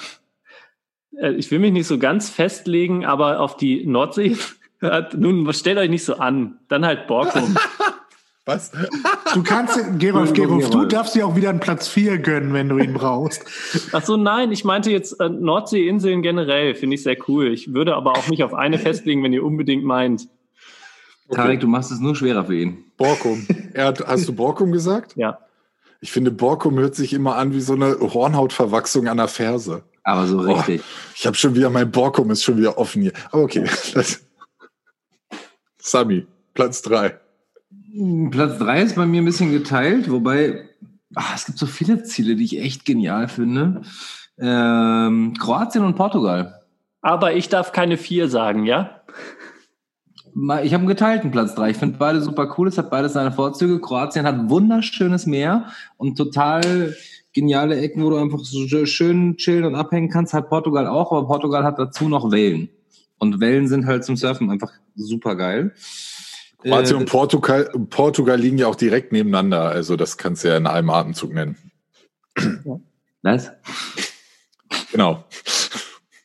[1.20, 4.36] ich will mich nicht so ganz festlegen, aber auf die Nordsee,
[5.16, 7.56] nun stellt euch nicht so an, dann halt Borkum.
[8.48, 8.70] Was?
[9.34, 12.78] Du kannst, Gerolf, Gerolf, du darfst dir auch wieder einen Platz 4 gönnen, wenn du
[12.78, 13.44] ihn brauchst.
[13.90, 17.48] Ach so, nein, ich meinte jetzt äh, Nordseeinseln generell, finde ich sehr cool.
[17.48, 20.28] Ich würde aber auch mich auf eine festlegen, wenn ihr unbedingt meint.
[21.26, 21.40] Okay.
[21.40, 22.84] Tarek, du machst es nur schwerer für ihn.
[22.96, 23.44] Borkum.
[23.72, 25.16] Er hat, hast du Borkum gesagt?
[25.16, 25.40] Ja.
[26.00, 29.82] Ich finde, Borkum hört sich immer an wie so eine Hornhautverwachsung an der Ferse.
[30.06, 30.82] Aber so richtig.
[30.84, 33.12] Oh, ich habe schon wieder, mein Borkum ist schon wieder offen hier.
[33.32, 33.68] Aber okay.
[35.78, 37.18] Sami, Platz drei.
[38.30, 40.68] Platz drei ist bei mir ein bisschen geteilt, wobei
[41.16, 43.82] ach, es gibt so viele Ziele, die ich echt genial finde.
[44.38, 46.62] Ähm, Kroatien und Portugal.
[47.00, 49.00] Aber ich darf keine vier sagen, ja?
[50.62, 51.70] Ich habe einen geteilten Platz drei.
[51.70, 52.68] Ich finde beide super cool.
[52.68, 53.80] Es hat beides seine Vorzüge.
[53.80, 56.94] Kroatien hat wunderschönes Meer und total
[57.36, 61.26] geniale Ecken, wo du einfach so schön chillen und abhängen kannst, hat Portugal auch, aber
[61.26, 62.70] Portugal hat dazu noch Wellen.
[63.18, 65.74] Und Wellen sind halt zum Surfen einfach super geil.
[66.58, 69.68] Kroatien und Portugal, Portugal liegen ja auch direkt nebeneinander.
[69.68, 71.56] Also das kannst du ja in einem Atemzug nennen.
[73.22, 73.52] Was?
[74.90, 75.24] Genau.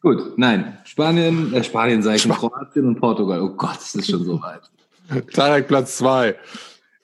[0.02, 0.78] Gut, nein.
[0.86, 3.42] Spanien, äh, Spanien sage ich, schon, Kroatien und Portugal.
[3.42, 4.62] Oh Gott, es ist schon so weit.
[5.34, 6.36] Tarek Platz zwei.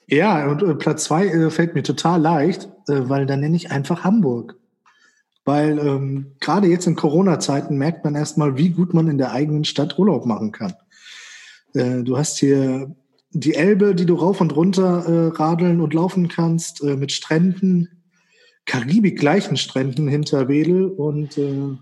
[0.06, 3.70] Ja, und äh, Platz zwei äh, fällt mir total leicht, äh, weil da nenne ich
[3.70, 4.56] einfach Hamburg.
[5.44, 9.64] Weil ähm, gerade jetzt in Corona-Zeiten merkt man erstmal, wie gut man in der eigenen
[9.64, 10.74] Stadt Urlaub machen kann.
[11.74, 12.94] Äh, du hast hier
[13.30, 17.88] die Elbe, die du rauf und runter äh, radeln und laufen kannst, äh, mit Stränden,
[18.64, 21.76] Karibik gleichen Stränden hinter Wedel und äh,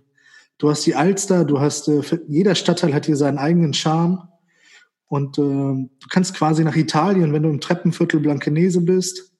[0.58, 4.28] du hast die Alster, du hast, äh, jeder Stadtteil hat hier seinen eigenen Charme
[5.08, 9.32] und äh, du kannst quasi nach Italien, wenn du im Treppenviertel Blankenese bist.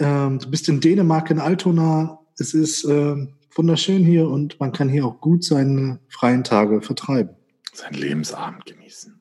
[0.00, 2.18] Ähm, du bist in Dänemark in Altona.
[2.38, 3.16] Es ist äh,
[3.54, 7.36] wunderschön hier und man kann hier auch gut seine freien Tage vertreiben.
[7.72, 9.20] Sein Lebensabend genießen.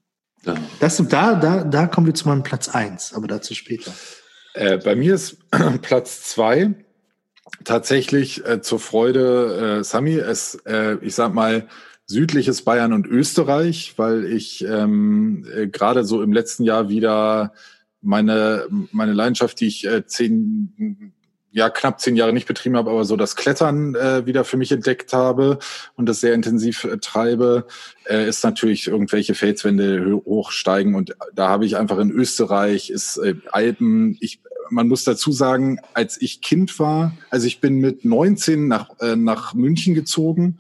[0.80, 3.92] Das, da, da, da kommen wir zu meinem Platz eins, aber dazu später.
[4.54, 5.38] Äh, bei mir ist
[5.82, 6.74] Platz zwei
[7.66, 10.16] tatsächlich äh, zur Freude äh, Sami.
[10.16, 11.68] Es, äh, ich sag mal,
[12.06, 17.54] südliches Bayern und Österreich, weil ich ähm, äh, gerade so im letzten Jahr wieder
[18.02, 21.14] meine, meine Leidenschaft, die ich äh, zehn,
[21.52, 24.72] ja, knapp zehn Jahre nicht betrieben habe, aber so das Klettern äh, wieder für mich
[24.72, 25.60] entdeckt habe
[25.96, 27.66] und das sehr intensiv äh, treibe,
[28.08, 33.36] äh, ist natürlich irgendwelche Felswände hochsteigen und da habe ich einfach in Österreich, ist äh,
[33.52, 38.68] Alpen, ich man muss dazu sagen, als ich Kind war, also ich bin mit 19
[38.68, 40.60] nach, äh, nach München gezogen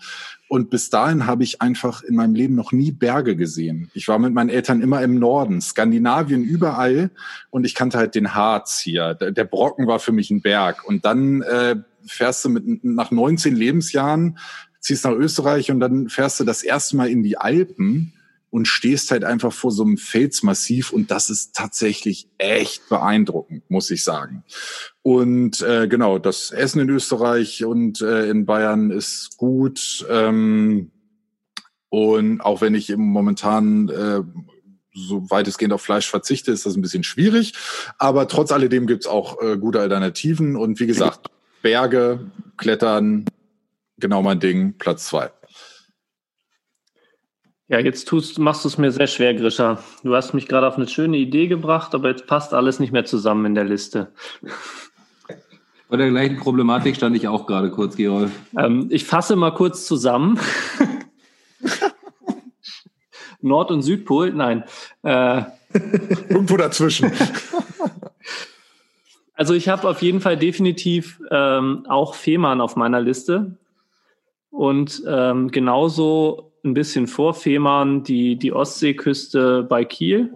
[0.50, 3.92] und bis dahin habe ich einfach in meinem Leben noch nie Berge gesehen.
[3.94, 7.12] Ich war mit meinen Eltern immer im Norden, Skandinavien überall
[7.52, 9.14] und ich kannte halt den Harz hier.
[9.14, 10.88] Der Brocken war für mich ein Berg.
[10.88, 11.76] Und dann äh,
[12.08, 14.40] fährst du mit nach 19 Lebensjahren,
[14.80, 18.14] ziehst nach Österreich und dann fährst du das erste Mal in die Alpen
[18.50, 23.92] und stehst halt einfach vor so einem Felsmassiv und das ist tatsächlich echt beeindruckend, muss
[23.92, 24.44] ich sagen.
[25.10, 30.06] Und äh, genau, das Essen in Österreich und äh, in Bayern ist gut.
[30.08, 30.92] Ähm,
[31.90, 34.22] und auch wenn ich eben momentan äh,
[34.94, 37.54] so weitestgehend auf Fleisch verzichte, ist das ein bisschen schwierig.
[37.98, 40.56] Aber trotz alledem gibt's auch äh, gute Alternativen.
[40.56, 41.32] Und wie gesagt,
[41.64, 43.26] Berge, Klettern,
[43.98, 45.32] genau mein Ding, Platz zwei.
[47.68, 49.84] Ja, jetzt tust, machst du es mir sehr schwer, Grisha.
[50.04, 53.06] Du hast mich gerade auf eine schöne Idee gebracht, aber jetzt passt alles nicht mehr
[53.06, 54.14] zusammen in der Liste.
[55.90, 58.32] Bei der gleichen Problematik stand ich auch gerade kurz, Gerolf.
[58.56, 60.40] Ähm, ich fasse mal kurz zusammen.
[63.42, 64.64] Nord- und Südpol, nein.
[65.02, 65.42] Äh,
[66.30, 67.12] Irgendwo dazwischen.
[69.34, 73.58] Also ich habe auf jeden Fall definitiv ähm, auch Fehmarn auf meiner Liste.
[74.52, 80.34] Und ähm, genauso ein bisschen vor Fehmarn die, die Ostseeküste bei Kiel.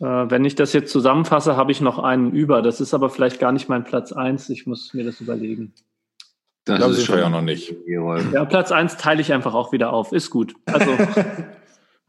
[0.00, 2.62] Äh, wenn ich das jetzt zusammenfasse, habe ich noch einen über.
[2.62, 4.48] Das ist aber vielleicht gar nicht mein Platz 1.
[4.50, 5.74] Ich muss mir das überlegen.
[6.64, 7.74] Das, das ist schon ja noch nicht.
[7.86, 10.12] Ja, Platz 1 teile ich einfach auch wieder auf.
[10.12, 10.54] Ist gut.
[10.66, 10.90] Also.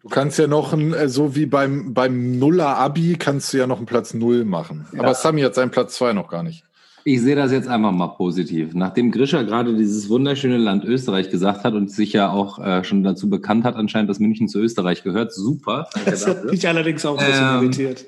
[0.03, 3.77] Du kannst ja noch ein, äh, so wie beim, beim Nuller-Abi, kannst du ja noch
[3.77, 4.87] einen Platz 0 machen.
[4.93, 5.01] Ja.
[5.01, 6.63] Aber Sami hat seinen Platz 2 noch gar nicht.
[7.03, 8.73] Ich sehe das jetzt einfach mal positiv.
[8.73, 13.03] Nachdem Grisha gerade dieses wunderschöne Land Österreich gesagt hat und sich ja auch äh, schon
[13.03, 15.87] dazu bekannt hat, anscheinend, dass München zu Österreich gehört, super.
[16.05, 18.05] Das hat mich allerdings auch ein bisschen ähm, irritiert.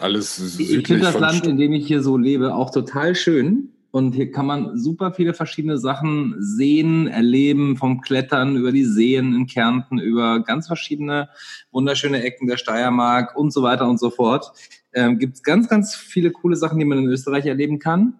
[0.00, 3.70] Alles südlich Ich finde das Land, in dem ich hier so lebe, auch total schön.
[3.90, 9.34] Und hier kann man super viele verschiedene Sachen sehen, erleben, vom Klettern über die Seen
[9.34, 11.28] in Kärnten, über ganz verschiedene
[11.72, 14.52] wunderschöne Ecken der Steiermark und so weiter und so fort
[14.94, 18.14] ähm, gibt es ganz, ganz viele coole Sachen, die man in Österreich erleben kann.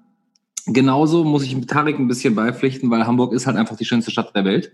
[0.67, 4.11] Genauso muss ich mit Tarek ein bisschen beipflichten, weil Hamburg ist halt einfach die schönste
[4.11, 4.73] Stadt der Welt.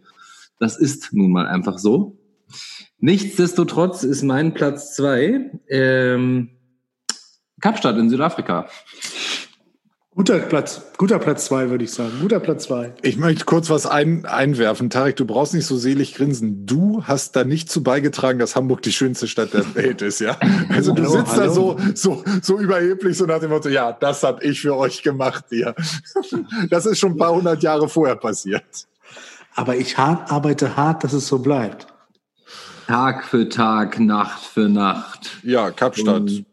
[0.58, 2.18] Das ist nun mal einfach so.
[2.98, 6.50] Nichtsdestotrotz ist mein Platz zwei ähm,
[7.60, 8.68] Kapstadt in Südafrika.
[10.18, 12.10] Guter Platz, guter Platz zwei, würde ich sagen.
[12.20, 12.92] Guter Platz zwei.
[13.02, 14.90] Ich möchte kurz was ein, einwerfen.
[14.90, 16.66] Tarek, du brauchst nicht so selig grinsen.
[16.66, 20.36] Du hast da nicht zu beigetragen, dass Hamburg die schönste Stadt der Welt ist, ja?
[20.70, 21.44] Also du hallo, sitzt hallo.
[21.44, 25.04] da so, so, so überheblich, so nach dem Motto, ja, das habe ich für euch
[25.04, 25.76] gemacht hier.
[26.68, 28.88] Das ist schon ein paar hundert Jahre vorher passiert.
[29.54, 31.86] Aber ich hart, arbeite hart, dass es so bleibt.
[32.88, 35.38] Tag für Tag, Nacht für Nacht.
[35.44, 36.22] Ja, Kapstadt.
[36.22, 36.44] Und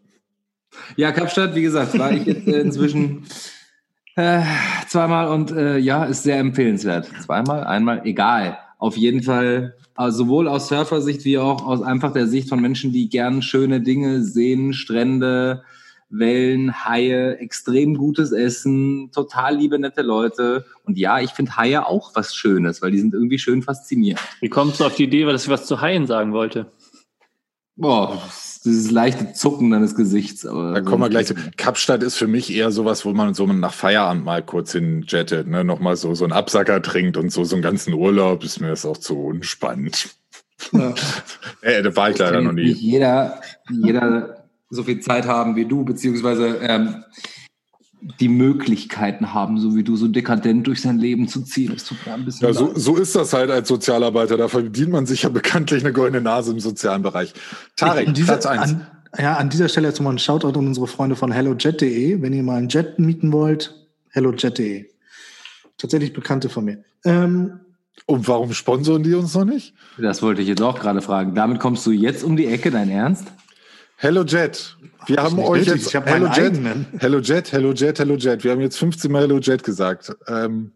[0.95, 3.25] ja, Kapstadt, wie gesagt, war ich jetzt äh, inzwischen
[4.15, 4.41] äh,
[4.88, 7.10] zweimal und äh, ja, ist sehr empfehlenswert.
[7.23, 8.58] Zweimal, einmal, egal.
[8.78, 12.91] Auf jeden Fall, also sowohl aus Surfersicht wie auch aus einfach der Sicht von Menschen,
[12.91, 15.63] die gern schöne Dinge sehen, Strände,
[16.10, 20.65] Wellen, Haie, extrem gutes Essen, total liebe, nette Leute.
[20.84, 24.21] Und ja, ich finde Haie auch was Schönes, weil die sind irgendwie schön faszinierend.
[24.39, 26.71] Wie kommst du auf die Idee, dass ich was zu Haien sagen wollte?
[27.75, 28.21] Boah,
[28.65, 30.45] dieses leichte Zucken deines Gesichts.
[30.45, 31.36] Aber da kommen wir gleich zu.
[31.58, 35.63] Kapstadt ist für mich eher sowas, wo man so nach Feierabend mal kurz hinjettet, ne?
[35.63, 38.86] Nochmal so, so einen Absacker trinkt und so, so einen ganzen Urlaub ist mir das
[38.86, 40.15] auch zu unspannend.
[40.71, 40.93] Ja.
[41.62, 42.69] äh, da war ich leider noch nie.
[42.69, 47.04] Nicht jeder, jeder so viel Zeit haben wie du, beziehungsweise ähm,
[48.20, 51.72] die Möglichkeiten haben, so wie du, so dekadent durch sein Leben zu ziehen.
[51.74, 54.38] Das tut mir ein bisschen ja, so, so, ist das halt als Sozialarbeiter.
[54.38, 57.34] Da verdient man sich ja bekanntlich eine goldene Nase im sozialen Bereich.
[57.76, 58.74] Tarek, dieser, Platz eins.
[58.74, 58.88] An,
[59.18, 62.22] ja, an dieser Stelle jetzt mal ein Shoutout an unsere Freunde von HelloJet.de.
[62.22, 63.74] Wenn ihr mal einen Jet mieten wollt,
[64.12, 64.86] HelloJet.de.
[65.78, 66.84] Tatsächlich Bekannte von mir.
[67.06, 67.60] Ähm,
[68.06, 69.74] und warum sponsoren die uns noch nicht?
[69.98, 71.34] Das wollte ich jetzt auch gerade fragen.
[71.34, 73.26] Damit kommst du jetzt um die Ecke, dein Ernst?
[73.97, 74.77] Hello Jet.
[75.05, 76.60] Wir haben euch jetzt ich Hello Jet,
[76.99, 78.43] Hello Jet, Hello Jet, Hello Jet.
[78.43, 80.13] Wir haben jetzt 15 Mal Hello Jet gesagt.
[80.27, 80.73] Ähm,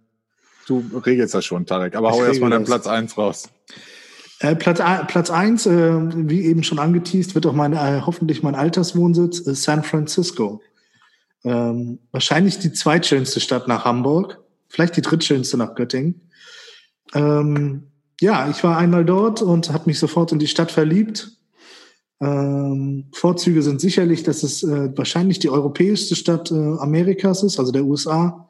[0.67, 1.95] du regelst das schon, Tarek.
[1.95, 3.49] Aber ich hau erstmal deinen Platz 1 raus.
[4.39, 5.69] Äh, Platz, Platz 1, äh,
[6.29, 10.61] wie eben schon angeteased, wird auch mein, äh, hoffentlich mein Alterswohnsitz, äh, San Francisco.
[11.43, 14.39] Ähm, wahrscheinlich die zweitschönste Stadt nach Hamburg.
[14.69, 16.29] Vielleicht die drittschönste nach Göttingen.
[17.13, 17.87] Ähm,
[18.21, 21.38] ja, ich war einmal dort und habe mich sofort in die Stadt verliebt
[22.21, 27.71] ähm, Vorzüge sind sicherlich, dass es äh, wahrscheinlich die europäischste Stadt äh, Amerikas ist, also
[27.71, 28.49] der USA.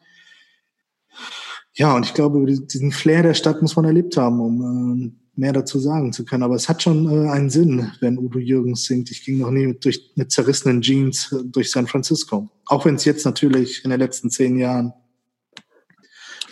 [1.73, 5.53] Ja, und ich glaube, diesen Flair der Stadt muss man erlebt haben, um äh, mehr
[5.53, 6.43] dazu sagen zu können.
[6.43, 9.12] Aber es hat schon äh, einen Sinn, wenn Udo Jürgens singt.
[9.12, 12.49] Ich ging noch nie mit, durch, mit zerrissenen Jeans äh, durch San Francisco.
[12.65, 14.93] Auch wenn es jetzt natürlich in den letzten zehn Jahren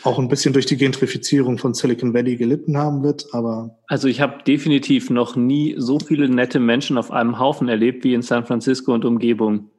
[0.08, 3.78] auch ein bisschen durch die Gentrifizierung von Silicon Valley gelitten haben wird, aber.
[3.88, 8.14] Also ich habe definitiv noch nie so viele nette Menschen auf einem Haufen erlebt wie
[8.14, 9.70] in San Francisco und Umgebung.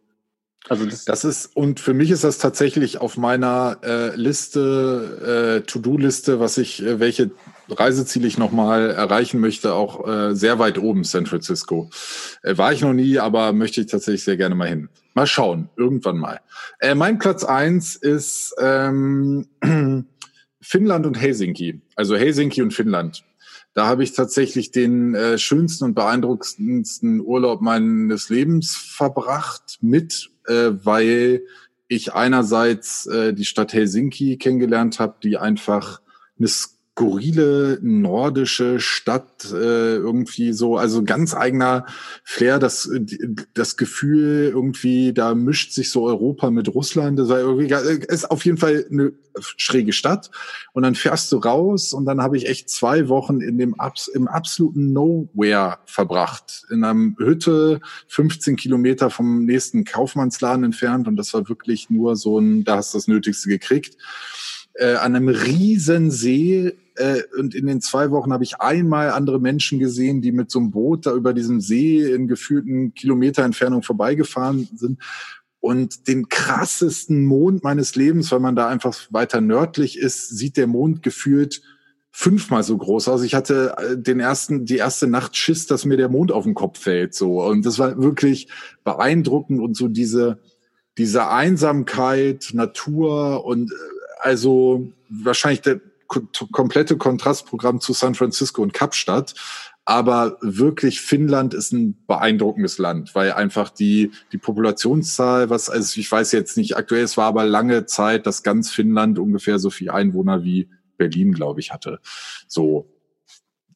[0.68, 5.66] Also das, das ist, und für mich ist das tatsächlich auf meiner äh, Liste, äh,
[5.66, 7.30] To-Do-Liste, was ich, äh, welche
[7.70, 11.88] Reiseziele ich nochmal erreichen möchte, auch äh, sehr weit oben, San Francisco.
[12.42, 14.88] Äh, war ich noch nie, aber möchte ich tatsächlich sehr gerne mal hin.
[15.14, 16.40] Mal schauen, irgendwann mal.
[16.80, 19.46] Äh, mein Platz eins ist ähm,
[20.60, 21.80] Finnland und Helsinki.
[21.94, 23.24] Also Helsinki und Finnland.
[23.74, 30.70] Da habe ich tatsächlich den äh, schönsten und beeindruckendsten Urlaub meines Lebens verbracht mit, äh,
[30.82, 31.42] weil
[31.86, 36.00] ich einerseits äh, die Stadt Helsinki kennengelernt habe, die einfach
[36.38, 36.48] eine
[36.98, 41.86] skurrile nordische Stadt äh, irgendwie so, also ganz eigener
[42.24, 42.90] Flair, das
[43.54, 47.72] das Gefühl irgendwie, da mischt sich so Europa mit Russland, das war irgendwie
[48.08, 50.32] ist auf jeden Fall eine schräge Stadt.
[50.72, 54.08] Und dann fährst du raus und dann habe ich echt zwei Wochen in dem Abs
[54.08, 61.06] im absoluten Nowhere verbracht, in einer Hütte 15 Kilometer vom nächsten Kaufmannsladen entfernt.
[61.06, 63.96] Und das war wirklich nur so ein, da hast du das Nötigste gekriegt.
[64.74, 69.40] Äh, an einem riesen See äh, und in den zwei Wochen habe ich einmal andere
[69.40, 73.82] Menschen gesehen, die mit so einem Boot da über diesem See in gefühlten Kilometer Entfernung
[73.82, 75.00] vorbeigefahren sind.
[75.60, 80.66] Und den krassesten Mond meines Lebens, weil man da einfach weiter nördlich ist, sieht der
[80.66, 81.62] Mond gefühlt
[82.10, 83.22] fünfmal so groß aus.
[83.22, 86.54] Ich hatte äh, den ersten, die erste Nacht Schiss, dass mir der Mond auf den
[86.54, 87.42] Kopf fällt, so.
[87.44, 88.48] Und das war wirklich
[88.82, 90.38] beeindruckend und so diese,
[90.96, 93.74] diese Einsamkeit, Natur und äh,
[94.20, 99.34] also wahrscheinlich der komplette Kontrastprogramm zu San Francisco und Kapstadt.
[99.84, 106.12] Aber wirklich Finnland ist ein beeindruckendes Land, weil einfach die, die Populationszahl, was, also ich
[106.12, 109.88] weiß jetzt nicht aktuell, es war aber lange Zeit, dass ganz Finnland ungefähr so viel
[109.88, 110.68] Einwohner wie
[110.98, 112.00] Berlin, glaube ich, hatte.
[112.46, 112.86] So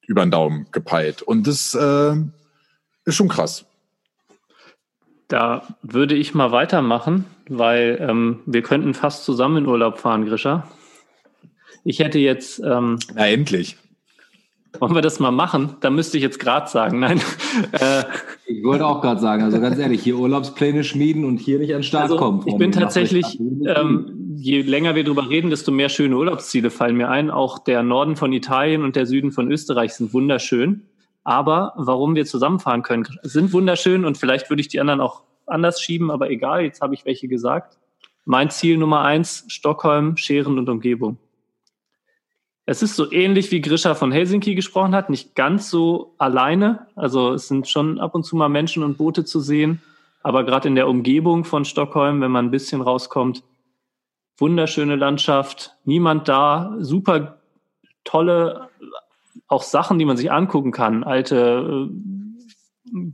[0.07, 1.23] über den Daumen gepeilt.
[1.23, 2.17] Und das äh,
[3.07, 3.65] ist schon krass.
[5.29, 10.69] Da würde ich mal weitermachen, weil ähm, wir könnten fast zusammen in Urlaub fahren, Grisha.
[11.85, 12.61] Ich hätte jetzt.
[12.65, 13.77] Ähm, Na, endlich.
[14.79, 15.77] Wollen wir das mal machen?
[15.81, 17.01] Da müsste ich jetzt gerade sagen.
[17.01, 17.21] Nein.
[17.73, 18.05] Äh,
[18.47, 21.81] ich wollte auch gerade sagen, also ganz ehrlich, hier Urlaubspläne schmieden und hier nicht an
[21.81, 22.43] den Start also, kommen.
[22.47, 27.11] Ich bin tatsächlich, ähm, je länger wir drüber reden, desto mehr schöne Urlaubsziele fallen mir
[27.11, 27.31] ein.
[27.31, 30.87] Auch der Norden von Italien und der Süden von Österreich sind wunderschön.
[31.25, 35.81] Aber warum wir zusammenfahren können, sind wunderschön und vielleicht würde ich die anderen auch anders
[35.81, 37.79] schieben, aber egal, jetzt habe ich welche gesagt.
[38.25, 41.19] Mein Ziel Nummer eins, Stockholm, Scheren und Umgebung.
[42.65, 46.87] Es ist so ähnlich wie Grisha von Helsinki gesprochen hat, nicht ganz so alleine.
[46.95, 49.83] Also es sind schon ab und zu mal Menschen und Boote zu sehen,
[50.23, 53.43] aber gerade in der Umgebung von Stockholm, wenn man ein bisschen rauskommt,
[54.39, 57.39] wunderschöne Landschaft, niemand da, super
[58.05, 58.69] tolle
[59.49, 61.95] auch Sachen, die man sich angucken kann, alte äh,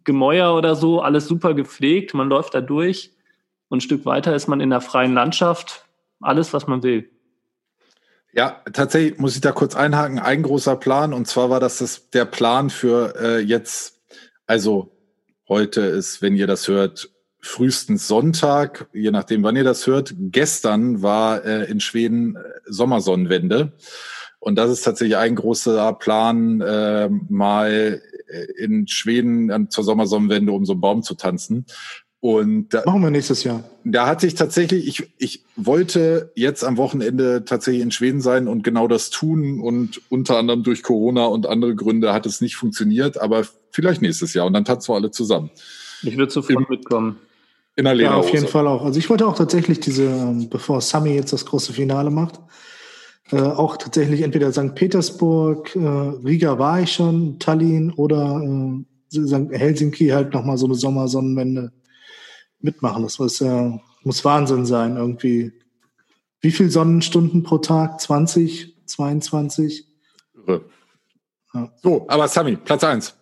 [0.05, 3.13] Gemäuer oder so, alles super gepflegt, man läuft da durch
[3.69, 5.85] und ein Stück weiter ist man in der freien Landschaft,
[6.21, 7.11] alles, was man will.
[8.39, 10.21] Ja, tatsächlich muss ich da kurz einhaken.
[10.21, 14.01] Ein großer Plan, und zwar war das, das der Plan für äh, jetzt,
[14.47, 14.93] also
[15.49, 17.11] Heute ist, wenn ihr das hört,
[17.41, 20.13] frühestens Sonntag, je nachdem, wann ihr das hört.
[20.15, 23.73] Gestern war äh, in Schweden äh, Sommersonnenwende.
[24.41, 30.53] Und das ist tatsächlich ein großer Plan, äh, mal äh, in Schweden äh, zur Sommersonnenwende
[30.53, 31.65] um so einen Baum zu tanzen.
[32.21, 33.63] Und da, machen wir nächstes Jahr.
[33.85, 38.65] Da hatte ich tatsächlich, ich, ich wollte jetzt am Wochenende tatsächlich in Schweden sein und
[38.65, 39.61] genau das tun.
[39.61, 44.35] Und unter anderem durch Corona und andere Gründe hat es nicht funktioniert, aber vielleicht nächstes
[44.35, 44.47] Jahr.
[44.47, 45.51] Und dann tanzen wir alle zusammen.
[46.03, 47.19] Ich würde sofort mitkommen.
[47.77, 48.85] In der Ja, auf jeden Fall auch.
[48.85, 52.41] Also ich wollte auch tatsächlich diese, ähm, bevor Sami jetzt das große Finale macht,
[53.31, 54.75] äh, auch tatsächlich entweder St.
[54.75, 61.71] Petersburg, äh, Riga war ich schon, Tallinn oder äh, Helsinki halt nochmal so eine Sommersonnenwende
[62.61, 63.03] mitmachen.
[63.03, 65.53] Das muss, ja, muss Wahnsinn sein irgendwie.
[66.41, 68.01] Wie viel Sonnenstunden pro Tag?
[68.01, 69.87] 20, 22?
[70.35, 70.65] Irre.
[71.55, 71.73] Ja.
[71.83, 73.15] So, aber Sami, Platz eins.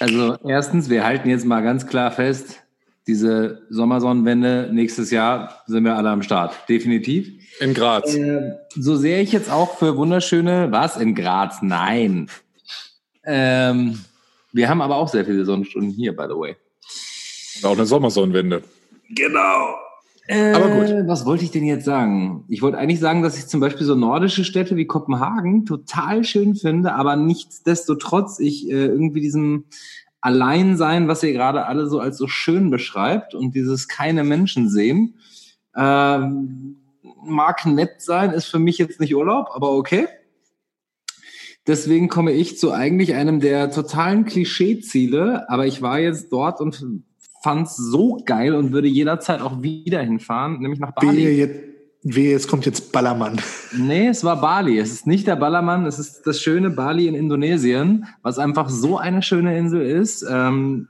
[0.00, 2.64] Also erstens, wir halten jetzt mal ganz klar fest,
[3.06, 6.54] diese Sommersonnenwende, nächstes Jahr sind wir alle am Start.
[6.68, 7.32] Definitiv.
[7.60, 8.14] In Graz.
[8.14, 11.58] Äh, so sehr ich jetzt auch für wunderschöne, was in Graz?
[11.62, 12.28] Nein.
[13.24, 13.98] Ähm,
[14.52, 16.56] wir haben aber auch sehr viele Sonnenstunden hier, by the way.
[17.56, 18.62] Und auch eine Sommersonnenwende.
[19.10, 19.76] Genau.
[20.26, 21.06] Äh, Aber gut.
[21.06, 22.44] Was wollte ich denn jetzt sagen?
[22.48, 26.54] Ich wollte eigentlich sagen, dass ich zum Beispiel so nordische Städte wie Kopenhagen total schön
[26.54, 29.64] finde, aber nichtsdestotrotz ich äh, irgendwie diesem
[30.20, 35.18] Alleinsein, was ihr gerade alle so als so schön beschreibt und dieses keine Menschen sehen,
[35.74, 36.18] äh,
[37.26, 40.06] mag nett sein, ist für mich jetzt nicht Urlaub, aber okay.
[41.66, 47.02] Deswegen komme ich zu eigentlich einem der totalen Klischeeziele, aber ich war jetzt dort und
[47.44, 51.18] fand es so geil und würde jederzeit auch wieder hinfahren, nämlich nach Bali.
[51.18, 51.60] Wehe, jetzt,
[52.02, 53.38] wehe, jetzt kommt jetzt Ballermann.
[53.76, 54.78] Nee, es war Bali.
[54.78, 58.96] Es ist nicht der Ballermann, es ist das schöne Bali in Indonesien, was einfach so
[58.96, 60.24] eine schöne Insel ist.
[60.26, 60.88] Ähm,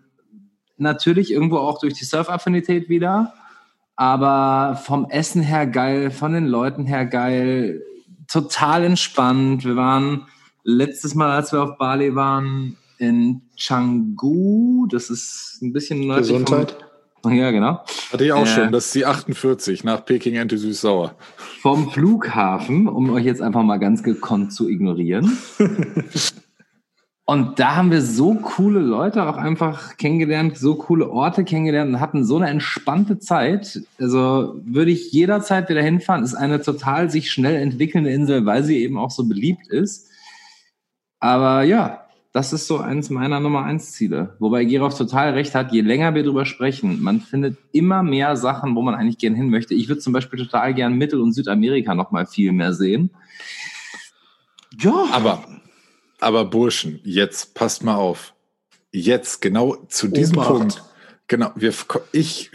[0.76, 3.34] natürlich irgendwo auch durch die Surf-Affinität wieder,
[3.96, 7.82] aber vom Essen her geil, von den Leuten her geil,
[8.28, 9.64] total entspannt.
[9.64, 10.28] Wir waren
[10.62, 14.86] letztes Mal, als wir auf Bali waren, in Canggu.
[14.90, 16.76] Das ist ein bisschen nördlich Gesundheit.
[17.22, 17.80] Vom, ja, genau.
[18.12, 18.72] Hatte ich auch äh, schon.
[18.72, 21.14] Das ist die 48 nach Peking Ente Süß-Sauer.
[21.62, 25.38] Vom Flughafen, um euch jetzt einfach mal ganz gekonnt zu ignorieren.
[27.26, 32.00] Und da haben wir so coole Leute auch einfach kennengelernt, so coole Orte kennengelernt und
[32.00, 33.80] hatten so eine entspannte Zeit.
[33.98, 36.22] Also würde ich jederzeit wieder hinfahren.
[36.22, 40.10] Ist eine total sich schnell entwickelnde Insel, weil sie eben auch so beliebt ist.
[41.18, 42.03] Aber ja,
[42.34, 44.34] das ist so eins meiner Nummer eins Ziele.
[44.40, 48.74] Wobei Gerov total recht hat, je länger wir drüber sprechen, man findet immer mehr Sachen,
[48.74, 49.72] wo man eigentlich gern hin möchte.
[49.74, 53.10] Ich würde zum Beispiel total gern Mittel- und Südamerika noch mal viel mehr sehen.
[54.80, 55.06] Ja.
[55.12, 55.44] Aber,
[56.18, 58.34] aber Burschen, jetzt passt mal auf.
[58.90, 60.48] Jetzt, genau zu diesem Obacht.
[60.48, 60.84] Punkt.
[61.28, 61.72] Genau, wir,
[62.10, 62.50] ich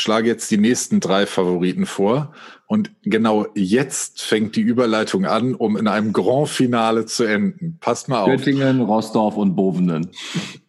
[0.00, 2.32] schlage jetzt die nächsten drei Favoriten vor.
[2.66, 7.78] Und genau jetzt fängt die Überleitung an, um in einem Grand Finale zu enden.
[7.80, 8.28] Passt mal auf.
[8.28, 10.10] Göttingen, Rostorf und Bovenen.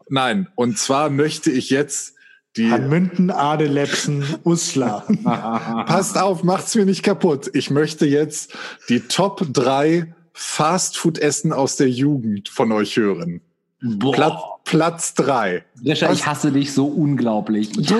[0.09, 2.15] Nein, und zwar möchte ich jetzt
[2.57, 2.71] die.
[2.71, 5.05] Hanmünden, Adelepsen, Uslar.
[5.23, 7.49] Passt auf, macht's mir nicht kaputt.
[7.53, 8.53] Ich möchte jetzt
[8.89, 13.41] die Top drei Fastfood-Essen aus der Jugend von euch hören.
[13.81, 14.11] Boah.
[14.13, 15.63] Platz, Platz drei.
[15.83, 17.71] Grisha, ich hasse dich so unglaublich.
[17.77, 17.95] Ich du,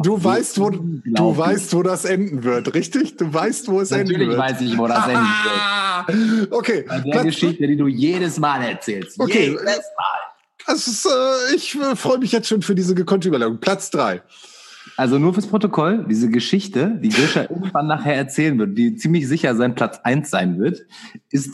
[0.00, 3.16] du weißt, wo, du weißt, wo das enden wird, richtig?
[3.16, 4.38] Du weißt, wo es Natürlich enden wird.
[4.38, 5.26] Natürlich weiß ich, wo das enden
[6.38, 6.52] wird.
[6.52, 6.84] okay.
[6.86, 9.18] Bei der Platz, Geschichte, die du jedes Mal erzählst.
[9.18, 9.50] Okay.
[9.50, 10.26] Jedes Mal.
[10.66, 13.58] Das ist, äh, ich äh, freue mich jetzt schon für diese gekonnte Überlegung.
[13.58, 14.20] Platz drei.
[14.96, 19.54] Also nur fürs Protokoll, diese Geschichte, die Grisha irgendwann nachher erzählen wird, die ziemlich sicher
[19.56, 20.82] sein Platz eins sein wird,
[21.30, 21.50] ist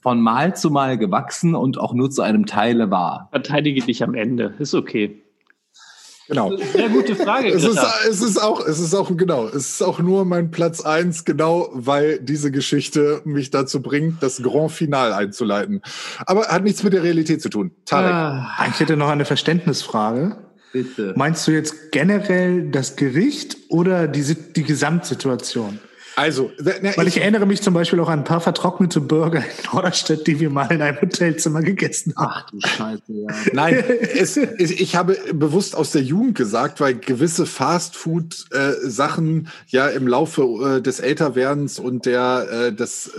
[0.00, 3.28] von Mal zu Mal gewachsen und auch nur zu einem Teile wahr.
[3.30, 5.20] Verteidige dich am Ende, ist okay.
[6.28, 6.56] Genau.
[6.56, 7.48] Sehr gute Frage.
[7.48, 7.78] es, ist,
[8.08, 11.68] es ist auch, es ist auch genau, es ist auch nur mein Platz eins, genau,
[11.72, 15.82] weil diese Geschichte mich dazu bringt, das Grand Final einzuleiten.
[16.24, 17.72] Aber hat nichts mit der Realität zu tun.
[17.84, 18.12] Tarek.
[18.12, 20.36] Ah, ich hätte noch eine Verständnisfrage.
[20.72, 21.12] Bitte.
[21.14, 25.78] Meinst du jetzt generell das Gericht oder die, die Gesamtsituation?
[26.16, 29.40] Also, na, weil ich, ich, erinnere mich zum Beispiel auch an ein paar vertrocknete Burger
[29.40, 32.32] in Norderstedt, die wir mal in einem Hotelzimmer gegessen haben.
[32.34, 33.26] Ach du Scheiße, ja.
[33.52, 33.82] Nein,
[34.14, 40.06] es, es, ich habe bewusst aus der Jugend gesagt, weil gewisse Fastfood-Sachen äh, ja im
[40.06, 43.10] Laufe äh, des Älterwerdens und der äh, des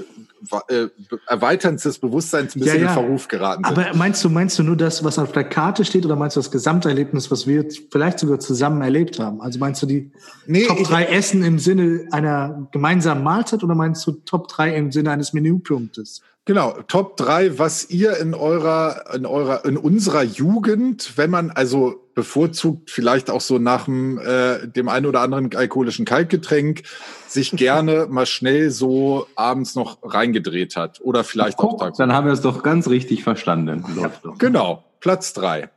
[0.67, 0.87] äh,
[1.27, 2.89] Erweiterns des Bewusstseins ein bisschen ja, ja.
[2.89, 3.77] in Verruf geraten sind.
[3.77, 6.39] Aber meinst du, meinst du nur das, was auf der Karte steht, oder meinst du
[6.39, 9.41] das Gesamterlebnis, was wir vielleicht sogar zusammen erlebt haben?
[9.41, 10.11] Also meinst du die
[10.45, 12.84] nee, Top 3 Essen im Sinne einer gemeinsamen
[13.23, 16.21] Mahlzeit oder meinst du Top 3 im Sinne eines Menüpunktes?
[16.45, 22.07] Genau, Top 3, was ihr in eurer, in eurer, in unserer Jugend, wenn man also
[22.13, 26.83] bevorzugt vielleicht auch so nach dem, äh, dem einen oder anderen alkoholischen Kaltgetränk
[27.27, 31.01] sich gerne mal schnell so abends noch reingedreht hat.
[31.01, 32.05] Oder vielleicht Guck, auch tagsüber.
[32.05, 33.83] Dann haben wir es doch ganz richtig verstanden.
[34.23, 34.37] Doch.
[34.37, 35.69] Genau, Platz drei.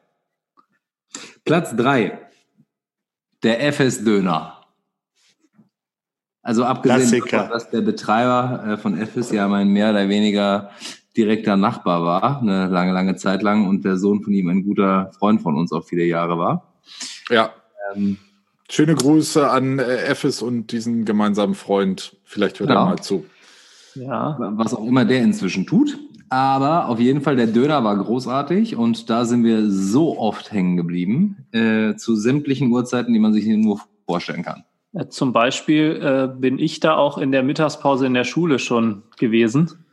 [1.47, 2.19] Platz drei.
[3.43, 4.58] Der FS-Döner.
[6.49, 7.37] Also abgesehen Klassiker.
[7.37, 10.71] davon, dass der Betreiber äh, von FS ja mein mehr oder weniger
[11.17, 15.11] direkter Nachbar war, eine lange, lange Zeit lang und der Sohn von ihm ein guter
[15.19, 16.73] Freund von uns auch viele Jahre war.
[17.29, 17.51] Ja,
[17.95, 18.17] Ähm,
[18.71, 22.17] schöne Grüße an äh, Effes und diesen gemeinsamen Freund.
[22.25, 22.77] Vielleicht hört Ja.
[22.77, 23.27] er mal zu.
[23.95, 24.37] Ja.
[24.39, 25.99] was auch immer der inzwischen tut.
[26.31, 30.77] Aber auf jeden Fall, der Döner war großartig und da sind wir so oft hängen
[30.77, 34.65] geblieben, äh, zu sämtlichen Uhrzeiten, die man sich nur vorstellen kann.
[34.95, 39.03] Äh, Zum Beispiel äh, bin ich da auch in der Mittagspause in der Schule schon
[39.19, 39.85] gewesen.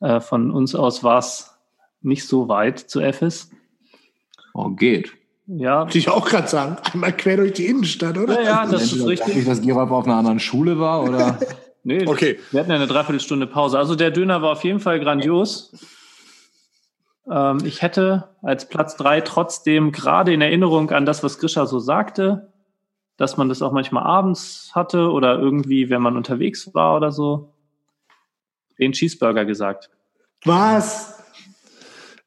[0.00, 1.54] Äh, von uns aus war es
[2.02, 3.50] nicht so weit zu FS.
[4.54, 5.12] Oh, geht.
[5.46, 6.76] Ja, Wollte ich auch gerade sagen.
[6.92, 8.34] Einmal quer durch die Innenstadt, oder?
[8.34, 9.28] ja, ja, das ist richtig.
[9.28, 11.38] dadurch, dass Gerald auf einer anderen Schule war oder
[11.82, 13.78] Nee, Okay, wir hatten ja eine Dreiviertelstunde Pause.
[13.78, 15.72] Also der Döner war auf jeden Fall grandios.
[17.30, 21.78] Ähm, ich hätte als Platz drei trotzdem gerade in Erinnerung an das, was Grisha so
[21.78, 22.49] sagte,
[23.20, 27.52] dass man das auch manchmal abends hatte oder irgendwie, wenn man unterwegs war oder so,
[28.78, 29.90] den Cheeseburger gesagt.
[30.46, 31.22] Was?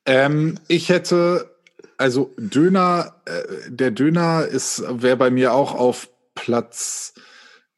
[0.05, 1.49] Ähm, ich hätte,
[1.97, 7.15] also Döner, äh, der Döner ist, wäre bei mir auch auf Platz,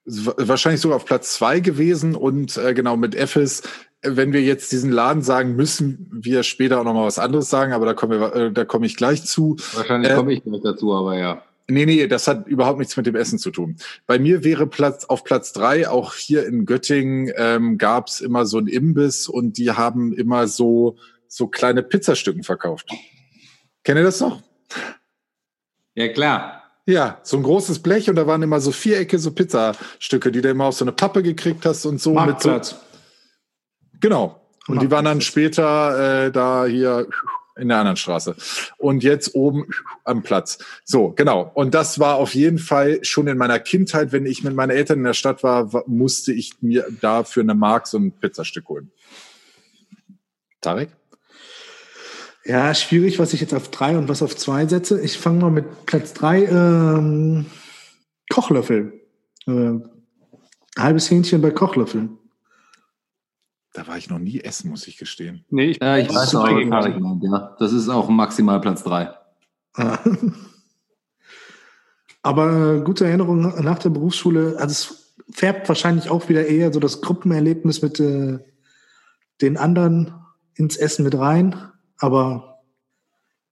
[0.03, 3.63] wahrscheinlich sogar auf Platz zwei gewesen und äh, genau mit Effes.
[4.01, 7.71] Wenn wir jetzt diesen Laden sagen, müssen wir später auch noch mal was anderes sagen,
[7.71, 9.55] aber da kommen wir, äh, da komme ich gleich zu.
[9.71, 11.41] wahrscheinlich Äh, komme ich nicht dazu, aber ja.
[11.67, 13.77] Nee, nee, das hat überhaupt nichts mit dem Essen zu tun.
[14.05, 18.45] Bei mir wäre Platz auf Platz drei, auch hier in Göttingen, ähm, gab es immer
[18.45, 20.97] so ein Imbiss und die haben immer so,
[21.27, 22.89] so kleine Pizzastücken verkauft.
[23.83, 24.43] Kennt ihr das noch?
[25.95, 26.61] Ja, klar.
[26.85, 30.49] Ja, so ein großes Blech und da waren immer so Vierecke, so Pizzastücke, die du
[30.49, 32.11] immer auf so eine Pappe gekriegt hast und so.
[32.11, 32.75] Mit so Marktplatz.
[33.99, 34.41] genau.
[34.67, 35.23] Und die waren dann Marktplatz.
[35.25, 37.07] später äh, da hier
[37.57, 38.35] in der anderen Straße.
[38.77, 39.65] Und jetzt oben
[40.03, 40.57] am Platz.
[40.83, 41.51] So, genau.
[41.53, 44.99] Und das war auf jeden Fall schon in meiner Kindheit, wenn ich mit meinen Eltern
[44.99, 48.67] in der Stadt war, wa- musste ich mir da für eine Mark so ein Pizzastück
[48.67, 48.91] holen.
[50.61, 50.89] Tarek?
[52.43, 55.01] Ja, schwierig, was ich jetzt auf drei und was auf zwei setze.
[55.01, 56.45] Ich fange mal mit Platz drei.
[56.45, 57.47] Ähm,
[58.29, 59.01] Kochlöffel.
[59.47, 59.79] Äh,
[60.77, 62.09] halbes Hähnchen bei Kochlöffel.
[63.75, 65.43] Da war ich noch nie essen, muss ich gestehen.
[65.49, 67.55] Nee, ich, Ja, ich weiß was gegen- Tarek meint, ja.
[67.59, 69.13] Das ist auch maximal Platz drei.
[69.73, 69.97] Ah.
[72.21, 74.55] Aber gute Erinnerung nach der Berufsschule.
[74.57, 78.39] Also es färbt wahrscheinlich auch wieder eher so das Gruppenerlebnis mit äh,
[79.41, 80.13] den anderen
[80.55, 81.69] ins Essen mit rein.
[81.99, 82.61] Aber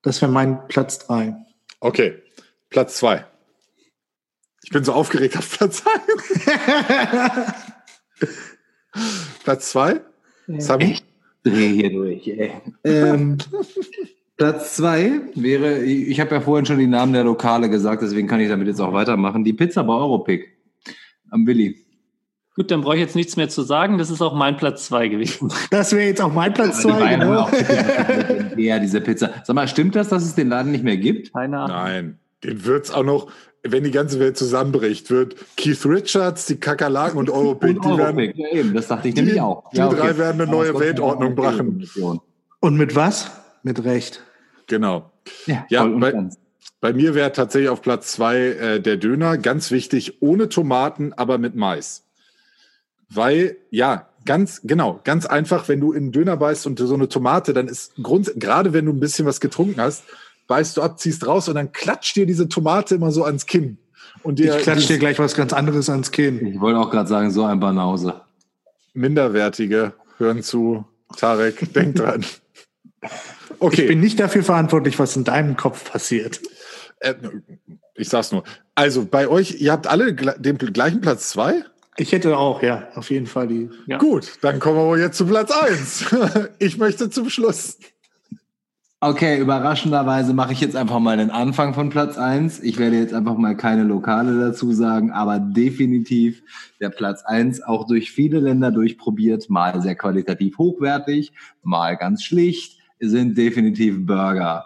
[0.04, 1.36] das wäre mein Platz drei.
[1.82, 2.24] Okay,
[2.70, 3.26] Platz zwei.
[4.64, 6.46] Ich bin so aufgeregt auf Platz eins.
[9.44, 10.00] Platz zwei?
[10.58, 10.98] Sami?
[11.44, 12.52] Dreh hier durch, ey.
[12.84, 13.38] Ähm,
[14.38, 18.40] Platz zwei wäre, ich habe ja vorhin schon die Namen der Lokale gesagt, deswegen kann
[18.40, 19.44] ich damit jetzt auch weitermachen.
[19.44, 20.58] Die Pizza bei Europick
[21.30, 21.84] am Willi.
[22.56, 23.98] Gut, dann brauche ich jetzt nichts mehr zu sagen.
[23.98, 25.52] Das ist auch mein Platz zwei gewesen.
[25.72, 27.16] Das wäre jetzt auch mein Platz Die zwei.
[27.16, 27.50] Genau.
[27.50, 29.32] legendär, diese Pizza.
[29.44, 31.34] Sag mal, stimmt das, dass es den Laden nicht mehr gibt?
[31.34, 31.76] Keine Ahnung.
[31.76, 33.32] Nein, den wird's auch noch,
[33.64, 38.50] wenn die ganze Welt zusammenbricht, wird Keith Richards, die Kakerlaken und Europick, die werden, ja,
[38.52, 39.70] eben, das dachte ich die- nämlich auch.
[39.72, 41.88] die drei werden eine neue Aber Weltordnung brachen.
[42.60, 43.32] Und mit was?
[43.64, 44.22] Mit Recht.
[44.68, 45.12] genau.
[45.46, 46.30] Ja, Ja, bei-.
[46.82, 51.38] Bei mir wäre tatsächlich auf Platz zwei äh, der Döner, ganz wichtig, ohne Tomaten, aber
[51.38, 52.04] mit Mais.
[53.10, 57.08] Weil, ja, ganz, genau, ganz einfach, wenn du in einen Döner beißt und so eine
[57.08, 60.04] Tomate, dann ist Grund, gerade wenn du ein bisschen was getrunken hast,
[60.48, 63.78] beißt du ab, ziehst raus und dann klatscht dir diese Tomate immer so ans Kinn.
[64.22, 66.46] Und dir Ich klatsche dir gleich was ganz anderes ans Kinn.
[66.46, 68.22] Ich wollte auch gerade sagen, so ein Banause.
[68.94, 70.86] Minderwertige hören zu.
[71.18, 72.26] Tarek, denk dran.
[73.02, 73.10] Ich
[73.60, 76.42] Okay, bin nicht dafür verantwortlich, was in deinem Kopf passiert.
[77.00, 77.14] äh,
[77.96, 78.44] ich sag's nur.
[78.76, 81.64] Also bei euch, ihr habt alle den gleichen Platz zwei?
[81.96, 83.70] Ich hätte auch, ja, auf jeden Fall die.
[83.86, 84.00] Ja.
[84.00, 86.06] Gut, dann kommen wir wohl jetzt zu Platz eins.
[86.60, 87.78] Ich möchte zum Schluss.
[89.06, 92.62] Okay, überraschenderweise mache ich jetzt einfach mal den Anfang von Platz eins.
[92.62, 96.42] Ich werde jetzt einfach mal keine Lokale dazu sagen, aber definitiv
[96.80, 101.34] der Platz eins auch durch viele Länder durchprobiert, mal sehr qualitativ hochwertig,
[101.64, 104.64] mal ganz schlicht, sind definitiv Burger.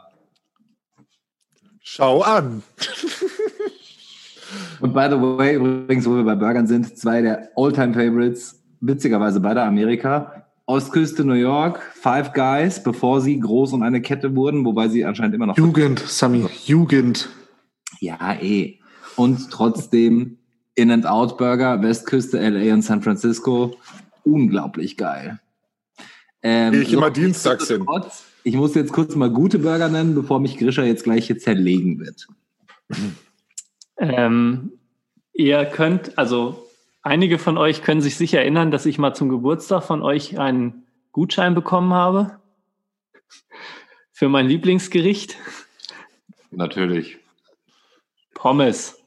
[1.80, 2.62] Schau an.
[4.82, 9.64] Und by the way, übrigens, wo wir bei Burgern sind, zwei der All-Time-Favorites, witzigerweise beide
[9.64, 10.47] Amerika.
[10.68, 15.34] Ostküste New York, Five Guys, bevor sie groß und eine Kette wurden, wobei sie anscheinend
[15.34, 17.30] immer noch Jugend, Sami, Jugend.
[18.02, 18.78] Ja, eh.
[19.16, 20.38] Und trotzdem
[20.76, 23.78] In-N-Out-Burger, Westküste, LA und San Francisco,
[24.24, 25.40] unglaublich geil.
[26.44, 27.86] Ähm, Gehe ich so, immer dienstags hin.
[28.44, 32.00] Ich muss jetzt kurz mal gute Burger nennen, bevor mich Grisha jetzt gleich hier zerlegen
[32.00, 32.28] wird.
[33.98, 34.74] Ähm,
[35.32, 36.67] ihr könnt, also
[37.08, 40.84] einige von euch können sich sicher erinnern, dass ich mal zum Geburtstag von euch einen
[41.12, 42.40] Gutschein bekommen habe
[44.12, 45.38] für mein Lieblingsgericht.
[46.52, 47.18] Natürlich.
[48.34, 49.02] Pommes.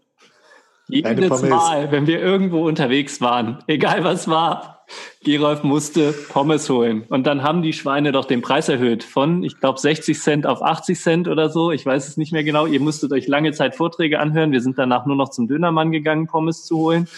[0.88, 4.84] Jedes Mal, wenn wir irgendwo unterwegs waren, egal was war,
[5.22, 7.04] Gerolf musste Pommes holen.
[7.08, 10.62] Und dann haben die Schweine doch den Preis erhöht von, ich glaube, 60 Cent auf
[10.62, 11.70] 80 Cent oder so.
[11.70, 12.66] Ich weiß es nicht mehr genau.
[12.66, 14.50] Ihr musstet euch lange Zeit Vorträge anhören.
[14.50, 17.08] Wir sind danach nur noch zum Dönermann gegangen, Pommes zu holen.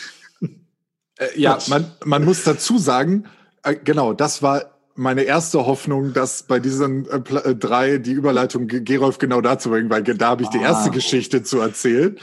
[1.22, 3.24] Äh, ja, man, man muss dazu sagen,
[3.62, 8.66] äh, genau, das war meine erste Hoffnung, dass bei diesen äh, äh drei die Überleitung
[8.68, 10.52] Gerolf genau dazu bringen, weil da habe ich ah.
[10.52, 12.18] die erste Geschichte zu erzählen.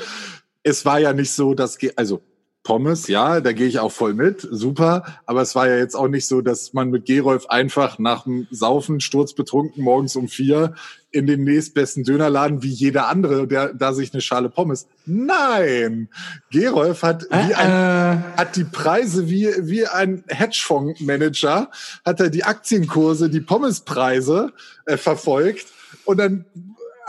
[0.63, 2.21] Es war ja nicht so, dass, also
[2.63, 5.03] Pommes, ja, da gehe ich auch voll mit, super.
[5.25, 8.47] Aber es war ja jetzt auch nicht so, dass man mit Gerolf einfach nach dem
[8.51, 10.75] Saufen, sturzbetrunken, morgens um vier
[11.11, 14.87] in den nächstbesten Dönerladen wie jeder andere, der da sich eine Schale Pommes.
[15.05, 16.09] Nein!
[16.51, 18.37] Gerolf hat, wie ein, äh.
[18.37, 21.71] hat die Preise wie, wie ein Hedgefondsmanager,
[22.05, 24.53] hat er die Aktienkurse, die Pommespreise
[24.85, 25.67] äh, verfolgt.
[26.05, 26.45] Und dann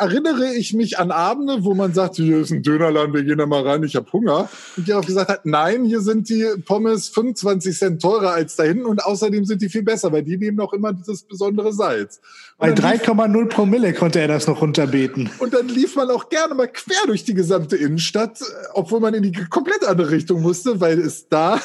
[0.00, 3.46] erinnere ich mich an Abende, wo man sagt, hier ist ein Dönerladen, wir gehen da
[3.46, 4.48] mal rein, ich habe Hunger.
[4.76, 8.64] Und die auch gesagt hat, nein, hier sind die Pommes 25 Cent teurer als da
[8.64, 12.20] hinten und außerdem sind die viel besser, weil die nehmen auch immer dieses besondere Salz.
[12.58, 15.30] Bei 3,0 Promille konnte er das noch runterbeten.
[15.38, 18.40] Und dann lief man auch gerne mal quer durch die gesamte Innenstadt,
[18.74, 21.60] obwohl man in die komplett andere Richtung musste, weil es da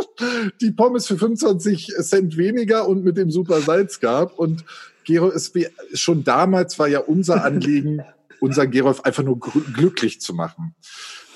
[0.60, 4.64] die Pommes für 25 Cent weniger und mit dem super Salz gab und
[5.04, 5.52] Gero, es,
[5.94, 8.02] schon damals war ja unser Anliegen,
[8.40, 10.74] unser Gerolf einfach nur glücklich zu machen.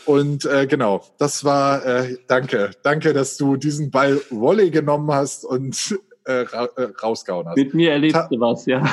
[0.07, 5.45] Und äh, genau, das war, äh, danke, danke, dass du diesen Ball Volley genommen hast
[5.45, 7.57] und äh, ra äh, rausgehauen hast.
[7.57, 8.85] Mit mir erlebst Ta du was, ja.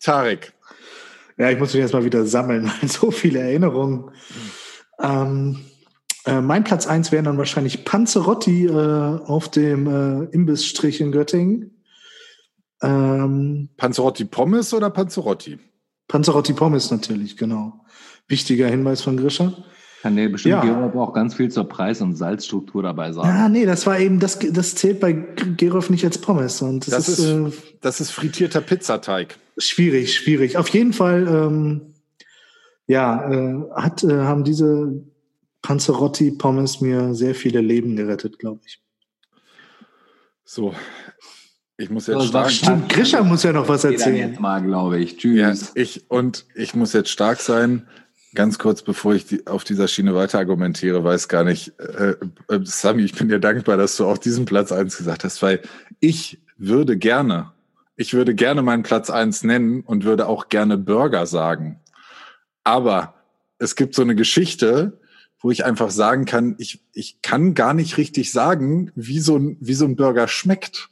[0.00, 0.52] Tarek.
[1.36, 4.10] Ja, ich muss mich erstmal wieder sammeln, so viele Erinnerungen.
[5.00, 5.64] Ähm,
[6.24, 11.77] äh, mein Platz eins wären dann wahrscheinlich Panzerotti äh, auf dem äh, Imbissstrich in Göttingen.
[12.82, 15.58] Ähm, Panzerotti Pommes oder Panzerotti?
[16.06, 17.84] Panzerotti Pommes natürlich, genau.
[18.28, 19.52] Wichtiger Hinweis von Grisha.
[20.02, 20.60] Kann der bestimmt ja.
[20.60, 23.28] Gerolf auch ganz viel zur Preis- und Salzstruktur dabei sagen.
[23.28, 26.62] Ja, nee, das war eben, das, das zählt bei Gerolf nicht als Pommes.
[26.62, 27.50] Und das, das ist, ist äh,
[27.80, 29.38] das ist frittierter Pizzateig.
[29.56, 30.56] Schwierig, schwierig.
[30.56, 31.94] Auf jeden Fall, ähm,
[32.86, 35.02] ja, äh, hat, äh, haben diese
[35.62, 38.80] Panzerotti Pommes mir sehr viele Leben gerettet, glaube ich.
[40.44, 40.74] So,
[41.78, 44.30] ich muss jetzt stark Stimmt, Grisha muss ja noch was erzählen.
[44.30, 45.16] Jetzt mal, glaube ich.
[45.16, 45.38] Tschüss.
[45.38, 47.86] Ja, ich, und ich muss jetzt stark sein.
[48.34, 52.14] Ganz kurz, bevor ich die, auf dieser Schiene weiter argumentiere, weiß gar nicht, äh,
[52.48, 55.62] äh, Sami, ich bin dir dankbar, dass du auch diesen Platz eins gesagt hast, weil
[56.00, 57.52] ich würde gerne,
[57.96, 61.78] ich würde gerne meinen Platz eins nennen und würde auch gerne Burger sagen.
[62.64, 63.14] Aber
[63.58, 65.00] es gibt so eine Geschichte,
[65.40, 69.56] wo ich einfach sagen kann, ich, ich kann gar nicht richtig sagen, wie so ein,
[69.60, 70.90] wie so ein Burger schmeckt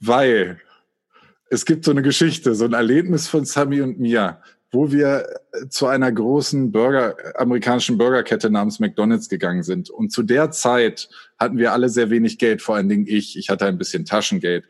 [0.00, 0.60] weil
[1.50, 4.40] es gibt so eine Geschichte, so ein Erlebnis von Sami und mir,
[4.70, 9.90] wo wir äh, zu einer großen Burger, amerikanischen Burgerkette namens McDonald's gegangen sind.
[9.90, 13.36] Und zu der Zeit hatten wir alle sehr wenig Geld, vor allen Dingen ich.
[13.36, 14.64] Ich hatte ein bisschen Taschengeld.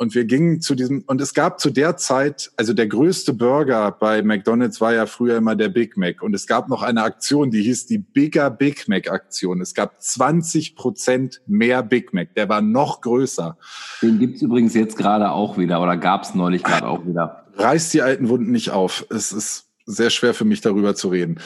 [0.00, 3.90] Und wir gingen zu diesem, und es gab zu der Zeit, also der größte Burger
[3.92, 6.22] bei McDonald's war ja früher immer der Big Mac.
[6.22, 9.60] Und es gab noch eine Aktion, die hieß die Bigger Big Mac Aktion.
[9.60, 12.34] Es gab 20 Prozent mehr Big Mac.
[12.34, 13.58] Der war noch größer.
[14.00, 17.44] Den gibt's übrigens jetzt gerade auch wieder oder gab's neulich gerade auch wieder.
[17.56, 19.04] Reißt die alten Wunden nicht auf.
[19.10, 21.40] Es ist sehr schwer für mich darüber zu reden.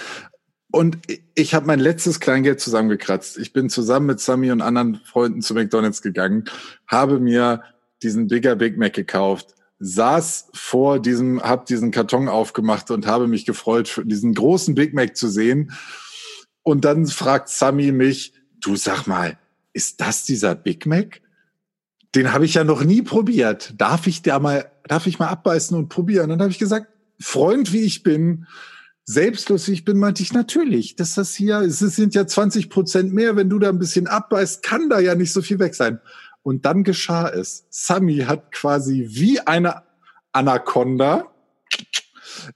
[0.70, 0.98] Und
[1.34, 3.36] ich habe mein letztes Kleingeld zusammengekratzt.
[3.36, 6.44] Ich bin zusammen mit Sami und anderen Freunden zu McDonald's gegangen,
[6.86, 7.62] habe mir
[8.02, 13.44] diesen Bigger Big Mac gekauft, saß vor diesem, hab diesen Karton aufgemacht und habe mich
[13.44, 15.72] gefreut, diesen großen Big Mac zu sehen.
[16.62, 19.38] Und dann fragt Sammy mich, du sag mal,
[19.72, 21.20] ist das dieser Big Mac?
[22.14, 23.74] Den habe ich ja noch nie probiert.
[23.76, 26.30] Darf ich da mal, darf ich mal abbeißen und probieren?
[26.30, 26.86] Und dann habe ich gesagt,
[27.20, 28.46] Freund wie ich bin,
[29.04, 33.12] selbstlos wie ich bin, meinte ich natürlich, dass das hier, es sind ja 20 Prozent
[33.12, 36.00] mehr, wenn du da ein bisschen abbeißt, kann da ja nicht so viel weg sein.
[36.44, 37.66] Und dann geschah es.
[37.70, 39.82] Sami hat quasi wie eine
[40.30, 41.32] Anaconda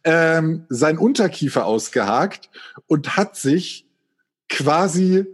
[0.05, 2.51] ähm, sein Unterkiefer ausgehakt
[2.87, 3.89] und hat sich
[4.49, 5.27] quasi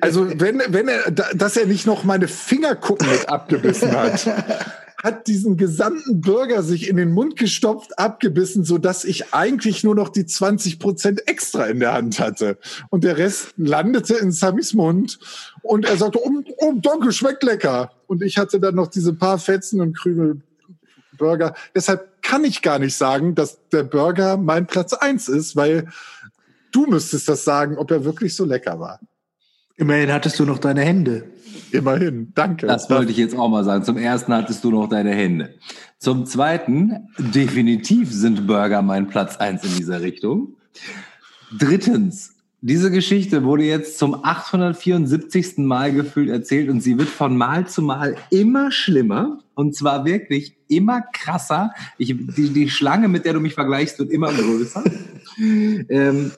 [0.00, 4.26] also wenn wenn er dass er nicht noch meine Fingerkuppen mit abgebissen hat
[5.04, 9.94] hat diesen gesamten Burger sich in den Mund gestopft, abgebissen, so dass ich eigentlich nur
[9.94, 12.56] noch die 20 Prozent extra in der Hand hatte.
[12.88, 15.18] Und der Rest landete in Samis Mund.
[15.60, 17.92] Und er sagte, oh, oh danke, schmeckt lecker.
[18.06, 20.40] Und ich hatte dann noch diese paar Fetzen und Krümel
[21.18, 21.54] Burger.
[21.74, 25.88] Deshalb kann ich gar nicht sagen, dass der Burger mein Platz eins ist, weil
[26.72, 29.00] du müsstest das sagen, ob er wirklich so lecker war.
[29.76, 31.24] Immerhin hattest du noch deine Hände.
[31.74, 32.68] Immerhin, danke.
[32.68, 33.82] Das wollte ich jetzt auch mal sagen.
[33.82, 35.54] Zum ersten hattest du noch deine Hände.
[35.98, 40.54] Zum zweiten, definitiv sind Burger mein Platz eins in dieser Richtung.
[41.58, 45.58] Drittens, diese Geschichte wurde jetzt zum 874.
[45.58, 50.56] Mal gefühlt erzählt und sie wird von Mal zu Mal immer schlimmer und zwar wirklich
[50.68, 51.72] immer krasser.
[51.98, 54.84] Ich, die, die Schlange, mit der du mich vergleichst, wird immer größer.
[55.88, 56.30] ähm,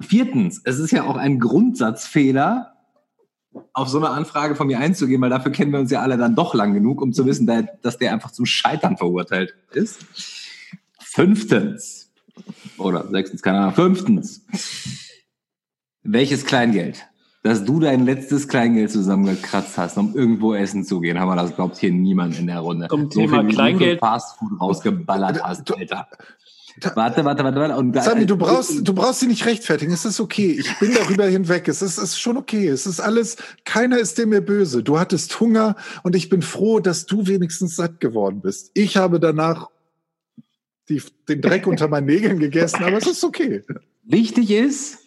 [0.00, 2.75] viertens, es ist ja auch ein Grundsatzfehler,
[3.72, 6.34] auf so eine Anfrage von mir einzugehen, weil dafür kennen wir uns ja alle dann
[6.34, 7.46] doch lang genug, um zu wissen,
[7.82, 10.04] dass der einfach zum Scheitern verurteilt ist.
[11.00, 12.10] Fünftens,
[12.78, 14.46] oder sechstens, keine Ahnung, fünftens,
[16.02, 17.06] welches Kleingeld?
[17.42, 21.54] Dass du dein letztes Kleingeld zusammengekratzt hast, um irgendwo essen zu gehen, haben wir das,
[21.54, 22.88] glaubt hier niemand in der Runde.
[22.88, 24.00] Zum so Thema viel, Kleingeld.
[24.00, 26.08] Fastfood rausgeballert hast, Alter.
[26.82, 27.76] Warte, warte, warte, warte.
[27.76, 29.92] Und Sami, du brauchst, du brauchst sie nicht rechtfertigen.
[29.92, 30.56] Es ist okay.
[30.58, 31.68] Ich bin darüber hinweg.
[31.68, 32.68] Es ist, es ist schon okay.
[32.68, 34.82] Es ist alles, keiner ist dir mehr böse.
[34.82, 38.72] Du hattest Hunger und ich bin froh, dass du wenigstens satt geworden bist.
[38.74, 39.70] Ich habe danach
[40.88, 43.64] die, den Dreck unter meinen Nägeln gegessen, aber es ist okay.
[44.04, 44.98] Wichtig ist,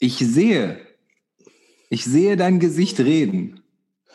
[0.00, 0.80] ich sehe,
[1.90, 3.60] ich sehe dein Gesicht reden.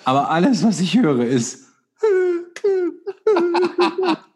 [0.03, 1.63] Aber alles, was ich höre, ist.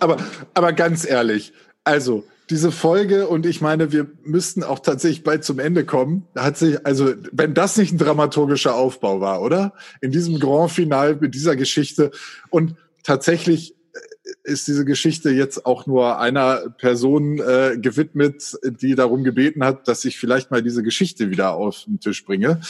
[0.00, 0.16] aber,
[0.54, 1.52] aber ganz ehrlich,
[1.84, 6.26] also diese Folge und ich meine, wir müssten auch tatsächlich bald zum Ende kommen.
[6.36, 9.72] Hat sich, also, wenn das nicht ein dramaturgischer Aufbau war, oder?
[10.00, 12.10] In diesem Grand Final mit dieser Geschichte
[12.50, 13.98] und tatsächlich äh,
[14.42, 20.04] ist diese Geschichte jetzt auch nur einer Person äh, gewidmet, die darum gebeten hat, dass
[20.04, 22.60] ich vielleicht mal diese Geschichte wieder auf den Tisch bringe.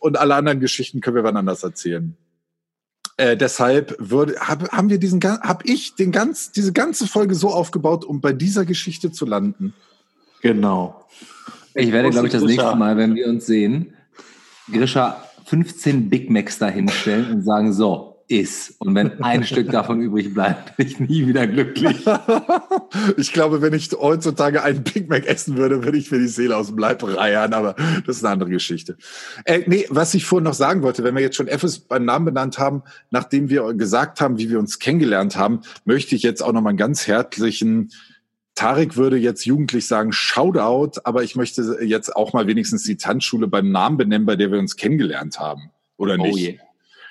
[0.00, 2.16] Und alle anderen Geschichten können wir wann anders erzählen.
[3.20, 7.50] Äh, deshalb würde, hab, haben wir diesen, hab ich den ganz, diese ganze Folge so
[7.50, 9.74] aufgebaut, um bei dieser Geschichte zu landen.
[10.40, 11.04] Genau.
[11.74, 13.92] Ich werde, glaube ich, das nächste Mal, wenn wir uns sehen,
[14.72, 18.76] Grisha 15 Big Macs dahinstellen und sagen, so, ist.
[18.78, 22.06] Und wenn ein Stück davon übrig bleibt, bin ich nie wieder glücklich.
[23.16, 26.56] ich glaube, wenn ich heutzutage einen Big Mac essen würde, würde ich mir die Seele
[26.56, 27.74] aus dem Leib reiern, aber
[28.06, 28.96] das ist eine andere Geschichte.
[29.44, 32.26] Äh, nee, was ich vorhin noch sagen wollte, wenn wir jetzt schon Effes beim Namen
[32.26, 36.52] benannt haben, nachdem wir gesagt haben, wie wir uns kennengelernt haben, möchte ich jetzt auch
[36.52, 37.90] noch mal einen ganz herzlichen
[38.54, 43.48] Tarek würde jetzt jugendlich sagen Shoutout, aber ich möchte jetzt auch mal wenigstens die Tanzschule
[43.48, 45.70] beim Namen benennen, bei der wir uns kennengelernt haben.
[45.96, 46.38] Oder oh nicht?
[46.38, 46.69] Yeah.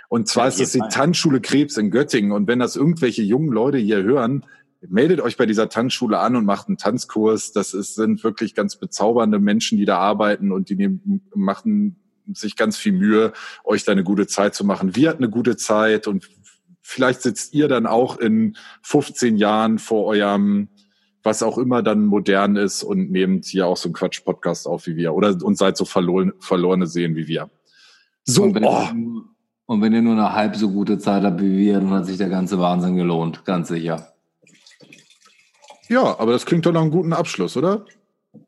[0.09, 2.31] Und zwar ja, ist es die Tanzschule Krebs in Göttingen.
[2.31, 4.43] Und wenn das irgendwelche jungen Leute hier hören,
[4.81, 7.51] meldet euch bei dieser Tanzschule an und macht einen Tanzkurs.
[7.51, 11.95] Das ist, sind wirklich ganz bezaubernde Menschen, die da arbeiten und die nehmen, machen
[12.33, 13.33] sich ganz viel Mühe,
[13.63, 14.95] euch da eine gute Zeit zu machen.
[14.95, 16.29] Wir hatten eine gute Zeit und
[16.81, 20.69] vielleicht sitzt ihr dann auch in 15 Jahren vor eurem
[21.21, 24.95] was auch immer dann modern ist und nehmt hier auch so einen Quatsch-Podcast auf wie
[24.95, 27.49] wir oder und seid so verloren, verlorene Sehen wie wir.
[28.23, 28.87] So, oh.
[29.69, 32.17] Und wenn ihr nur eine halb so gute Zeit habt wie wir, dann hat sich
[32.17, 34.13] der ganze Wahnsinn gelohnt, ganz sicher.
[35.87, 37.85] Ja, aber das klingt doch nach einem guten Abschluss, oder?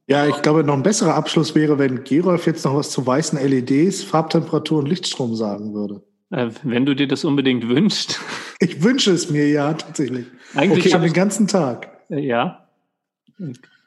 [0.08, 3.38] Ja, ich glaube, noch ein besserer Abschluss wäre, wenn Gerolf jetzt noch was zu weißen
[3.38, 6.02] LEDs, Farbtemperatur und Lichtstrom sagen würde.
[6.32, 8.20] Äh, wenn du dir das unbedingt wünschst.
[8.64, 10.26] Ich wünsche es mir, ja, tatsächlich.
[10.56, 10.90] Eigentlich okay.
[10.90, 11.88] schon den ganzen Tag.
[12.10, 12.68] Äh, ja.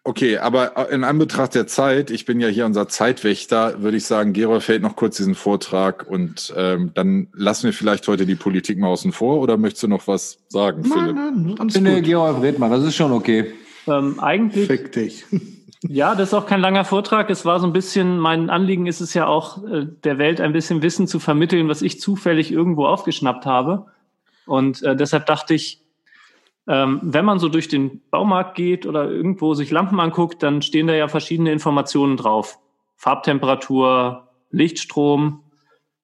[0.06, 4.34] Okay, aber in Anbetracht der Zeit, ich bin ja hier unser Zeitwächter, würde ich sagen,
[4.34, 8.78] Gerolf hält noch kurz diesen Vortrag und ähm, dann lassen wir vielleicht heute die Politik
[8.78, 11.16] mal außen vor oder möchtest du noch was sagen, nein, Philipp?
[11.16, 13.54] Nein, ganz nee, Gerolf, red mal, das ist schon okay.
[13.86, 14.66] Ähm, eigentlich.
[14.66, 15.24] Fick dich.
[15.86, 17.28] Ja, das ist auch kein langer Vortrag.
[17.28, 20.54] Es war so ein bisschen, mein Anliegen ist es ja auch, äh, der Welt ein
[20.54, 23.84] bisschen Wissen zu vermitteln, was ich zufällig irgendwo aufgeschnappt habe.
[24.46, 25.83] Und äh, deshalb dachte ich,
[26.66, 30.86] ähm, wenn man so durch den Baumarkt geht oder irgendwo sich Lampen anguckt, dann stehen
[30.86, 32.58] da ja verschiedene Informationen drauf.
[32.96, 35.42] Farbtemperatur, Lichtstrom.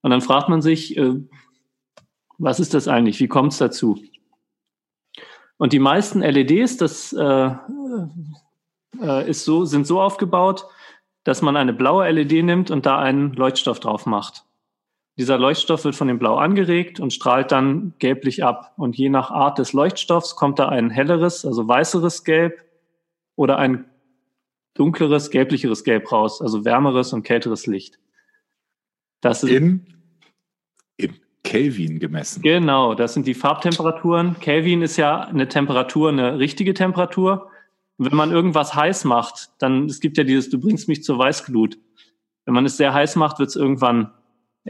[0.03, 1.15] Und dann fragt man sich, äh,
[2.39, 3.21] was ist das eigentlich?
[3.21, 4.03] Wie kommt es dazu?
[5.57, 7.51] Und die meisten LEDs, das äh,
[9.01, 10.67] äh, ist so, sind so aufgebaut,
[11.25, 14.45] dass man eine blaue LED nimmt und da einen Leuchtstoff drauf macht.
[15.21, 18.73] Dieser Leuchtstoff wird von dem Blau angeregt und strahlt dann gelblich ab.
[18.79, 22.65] Und je nach Art des Leuchtstoffs kommt da ein helleres, also weißeres Gelb
[23.37, 23.85] oder ein
[24.73, 27.99] dunkleres, gelblicheres Gelb raus, also wärmeres und kälteres Licht.
[29.21, 29.85] Das ist in,
[30.97, 31.15] in
[31.45, 32.41] Kelvin gemessen.
[32.41, 34.41] Genau, das sind die Farbtemperaturen.
[34.41, 37.51] Kelvin ist ja eine Temperatur, eine richtige Temperatur.
[37.99, 41.77] Wenn man irgendwas heiß macht, dann, es gibt ja dieses, du bringst mich zur Weißglut.
[42.47, 44.13] Wenn man es sehr heiß macht, wird es irgendwann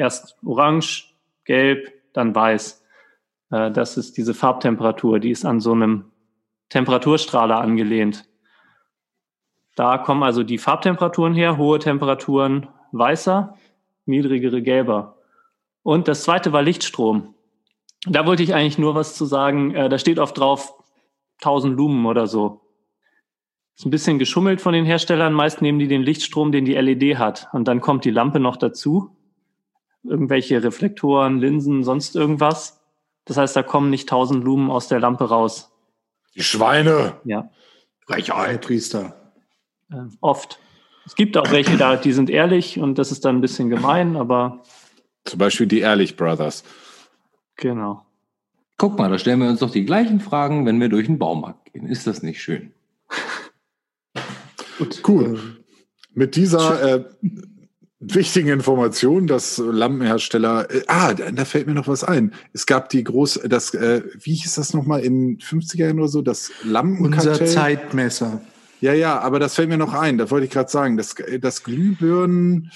[0.01, 2.85] erst orange, gelb, dann weiß.
[3.51, 6.11] Äh, das ist diese Farbtemperatur, die ist an so einem
[6.71, 8.27] Temperaturstrahler angelehnt.
[9.77, 13.57] Da kommen also die Farbtemperaturen her, hohe Temperaturen weißer,
[14.07, 15.19] niedrigere gelber.
[15.83, 17.35] Und das zweite war Lichtstrom.
[18.07, 19.75] Da wollte ich eigentlich nur was zu sagen.
[19.75, 20.75] Äh, da steht oft drauf
[21.39, 22.61] 1000 Lumen oder so.
[23.77, 25.33] Ist ein bisschen geschummelt von den Herstellern.
[25.33, 27.49] Meist nehmen die den Lichtstrom, den die LED hat.
[27.53, 29.17] Und dann kommt die Lampe noch dazu.
[30.03, 32.81] Irgendwelche Reflektoren, Linsen, sonst irgendwas.
[33.25, 35.71] Das heißt, da kommen nicht 1000 Lumen aus der Lampe raus.
[36.35, 37.17] Die Schweine.
[37.25, 37.51] Ja.
[38.07, 38.63] Frechheit.
[38.63, 39.33] Priester.
[39.93, 40.59] Äh, oft.
[41.07, 44.17] Es gibt auch welche da, die sind ehrlich und das ist dann ein bisschen gemein,
[44.17, 44.63] aber.
[45.25, 46.65] Zum Beispiel die Ehrlich Brothers.
[47.57, 48.07] Genau.
[48.79, 51.73] Guck mal, da stellen wir uns doch die gleichen Fragen, wenn wir durch den Baumarkt
[51.73, 51.87] gehen.
[51.87, 52.73] Ist das nicht schön?
[54.79, 55.03] Gut.
[55.07, 55.59] Cool.
[56.15, 57.05] Mit dieser äh,
[58.01, 62.33] wichtigen Information, dass Lampenhersteller, äh, ah, da, da, fällt mir noch was ein.
[62.53, 66.23] Es gab die große, das, äh, wie hieß das nochmal in 50er Jahren oder so,
[66.23, 67.33] das Lampenkartell.
[67.33, 68.41] Unser Zeitmesser.
[68.81, 70.97] Ja, ja, aber das fällt mir noch ein, das wollte ich gerade sagen.
[70.97, 72.71] Das, das Glühbirnen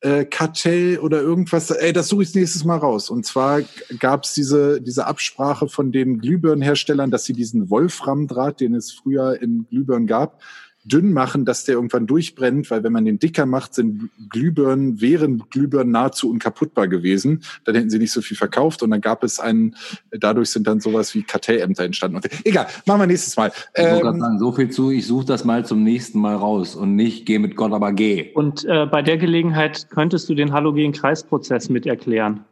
[0.00, 3.10] äh, Kartell oder irgendwas, ey, das suche ich nächstes Mal raus.
[3.10, 3.62] Und zwar
[3.98, 9.42] gab es diese, diese Absprache von den Glühbirnenherstellern, dass sie diesen Wolframdraht, den es früher
[9.42, 10.40] in Glühbirnen gab,
[10.84, 15.44] dünn machen, dass der irgendwann durchbrennt, weil wenn man den dicker macht, sind Glühbirnen, wären
[15.50, 17.42] Glühbirnen nahezu unkaputtbar gewesen.
[17.64, 19.76] Dann hätten sie nicht so viel verkauft und dann gab es einen,
[20.10, 22.16] dadurch sind dann sowas wie Kartellämter entstanden.
[22.16, 23.52] Und, egal, machen wir nächstes Mal.
[23.74, 26.96] Ich ähm, sagen, so viel zu, ich suche das mal zum nächsten Mal raus und
[26.96, 28.32] nicht geh mit Gott, aber geh.
[28.34, 32.44] Und äh, bei der Gelegenheit könntest du den Halogen-Kreisprozess mit erklären.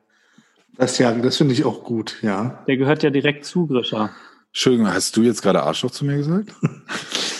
[0.76, 2.62] Das ja, das finde ich auch gut, ja.
[2.68, 4.10] Der gehört ja direkt zu, Grisha.
[4.48, 6.52] Entschuldigung, hast du jetzt gerade Arschloch zu mir gesagt?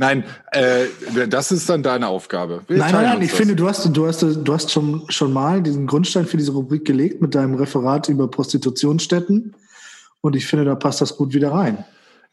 [0.00, 0.86] Nein, äh,
[1.28, 2.62] das ist dann deine Aufgabe.
[2.68, 3.20] Wir nein, nein, nein.
[3.20, 3.36] Ich das.
[3.36, 6.86] finde, du hast, du hast, du hast schon, schon mal diesen Grundstein für diese Rubrik
[6.86, 9.54] gelegt mit deinem Referat über Prostitutionsstätten.
[10.22, 11.84] Und ich finde, da passt das gut wieder rein.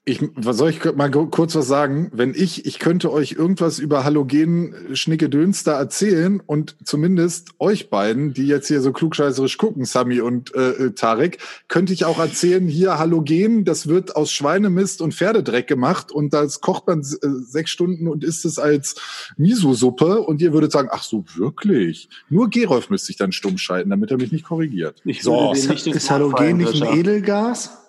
[0.07, 2.09] Ich, was soll ich mal kurz was sagen?
[2.13, 8.47] Wenn ich, ich könnte euch irgendwas über Halogen-Schnickedöns da erzählen und zumindest euch beiden, die
[8.47, 12.97] jetzt hier so klugscheißerisch gucken, Sami und äh, äh, Tarek, könnte ich auch erzählen, hier
[12.97, 18.07] Halogen, das wird aus Schweinemist und Pferdedreck gemacht und das kocht man äh, sechs Stunden
[18.07, 18.95] und isst es als
[19.35, 22.07] Miso-Suppe und ihr würdet sagen, ach so, wirklich?
[22.29, 25.01] Nur Gerolf müsste ich dann stumm schalten, damit er mich nicht korrigiert.
[25.03, 25.51] Ich so.
[25.51, 27.86] Ist, ist Halogen nicht ein Edelgas?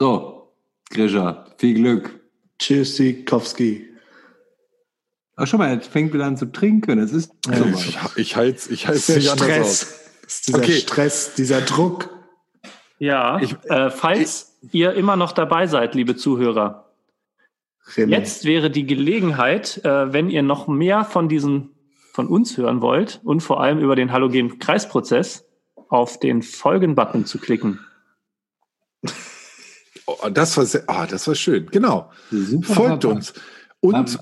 [0.00, 0.52] So,
[0.90, 2.20] Grisha, viel Glück.
[2.58, 3.88] Tschüss, Sikowski.
[5.36, 6.98] Ach, schon mal, er fängt wieder an zu trinken.
[6.98, 9.60] Es ist ja, so ich, ich halte ich halte nicht Stress.
[9.60, 10.00] aus.
[10.26, 10.72] Ist dieser okay.
[10.72, 12.10] Stress, dieser Druck.
[12.98, 16.92] Ja, ich, äh, falls ich, ihr immer noch dabei seid, liebe Zuhörer,
[17.96, 18.10] Rimmel.
[18.10, 21.70] jetzt wäre die Gelegenheit, äh, wenn ihr noch mehr von diesen
[22.12, 25.44] von uns hören wollt und vor allem über den Halogen-Kreisprozess
[25.88, 27.80] auf den Folgen-Button zu klicken.
[30.06, 31.66] Oh, das war sehr, oh, das war schön.
[31.66, 32.10] Genau.
[32.30, 33.32] Super Folgt uns.
[33.80, 34.18] Und,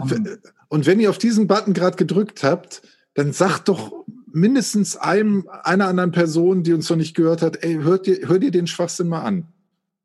[0.68, 2.82] und wenn ihr auf diesen Button gerade gedrückt habt,
[3.14, 3.92] dann sagt doch
[4.32, 8.42] mindestens einem, einer anderen Person, die uns noch nicht gehört hat, ey, hört ihr, hört
[8.42, 9.48] ihr den Schwachsinn mal an.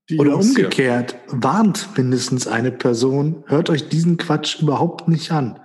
[0.09, 1.43] Die Oder Jungs umgekehrt, hier.
[1.43, 5.59] warnt mindestens eine Person, hört euch diesen Quatsch überhaupt nicht an.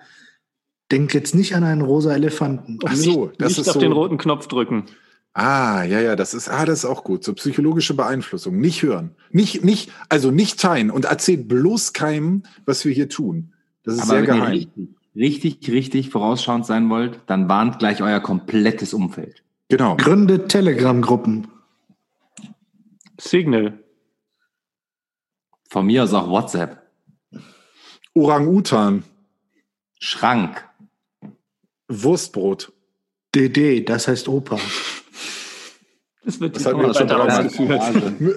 [0.90, 2.78] Denkt jetzt nicht an einen rosa Elefanten.
[2.84, 3.80] Ach so, das nicht ist auf so.
[3.80, 4.86] den roten Knopf drücken.
[5.34, 7.24] Ah, ja, ja, das ist, ah, das ist auch gut.
[7.24, 8.58] So psychologische Beeinflussung.
[8.58, 9.14] Nicht hören.
[9.30, 13.54] Nicht, nicht, also nicht teilen und erzählt bloß keinem, was wir hier tun.
[13.82, 14.52] Das ist Aber sehr geheim.
[14.52, 19.42] Richtig, richtig, richtig vorausschauend sein wollt, dann warnt gleich euer komplettes Umfeld.
[19.68, 19.96] Genau.
[19.96, 21.48] Gründet Telegram-Gruppen.
[23.18, 23.78] Signal.
[25.70, 26.82] Von mir aus auch WhatsApp.
[28.14, 29.04] Orang-Utan.
[29.98, 30.68] Schrank.
[31.88, 32.72] Wurstbrot.
[33.34, 34.58] DD, das heißt Opa.
[36.24, 37.58] Das wird das wir schon bereits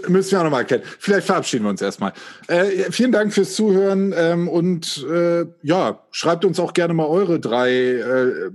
[0.10, 0.84] Müssen wir auch nochmal erkennen.
[1.00, 2.14] Vielleicht verabschieden wir uns erstmal.
[2.48, 7.40] Äh, vielen Dank fürs Zuhören ähm, und äh, ja, schreibt uns auch gerne mal eure
[7.40, 8.52] drei äh,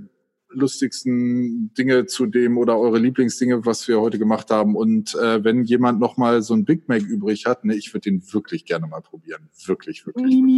[0.53, 4.75] lustigsten Dinge zu dem oder eure Lieblingsdinge, was wir heute gemacht haben.
[4.75, 8.11] Und äh, wenn jemand noch mal so ein Big Mac übrig hat, ne, ich würde
[8.11, 9.49] den wirklich gerne mal probieren.
[9.65, 10.25] Wirklich, wirklich.
[10.25, 10.51] wirklich.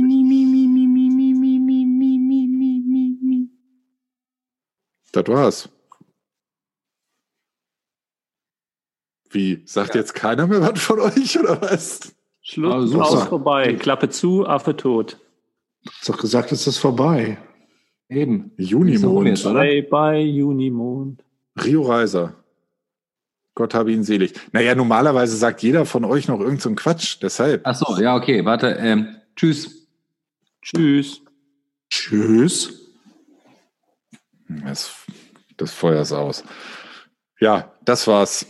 [5.13, 5.69] Das war's.
[9.33, 9.63] Wie?
[9.65, 10.01] Sagt ja.
[10.01, 12.15] jetzt keiner mehr was von euch oder was?
[12.43, 13.75] Schluss, also, aus vorbei.
[13.75, 15.19] Klappe zu, Affe tot.
[15.87, 17.39] Hast doch gesagt, es ist vorbei.
[18.09, 18.53] Eben.
[18.57, 19.43] Junimond.
[19.45, 21.25] Bye bye, Junimond.
[21.65, 22.35] Rio Reiser.
[23.55, 24.33] Gott habe ihn selig.
[24.53, 27.63] Naja, normalerweise sagt jeder von euch noch irgendeinen so Quatsch, deshalb.
[27.65, 28.69] Ach so, ja, okay, warte.
[28.79, 29.89] Ähm, tschüss.
[30.63, 31.21] Tschüss.
[31.91, 32.93] Tschüss.
[34.49, 34.95] Das,
[35.57, 36.45] das Feuer ist aus.
[37.41, 38.47] Ja, das war's.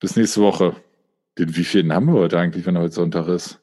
[0.00, 0.74] Bis nächste Woche.
[1.38, 3.60] Den wievielten haben wir heute eigentlich, wenn heute Sonntag ist?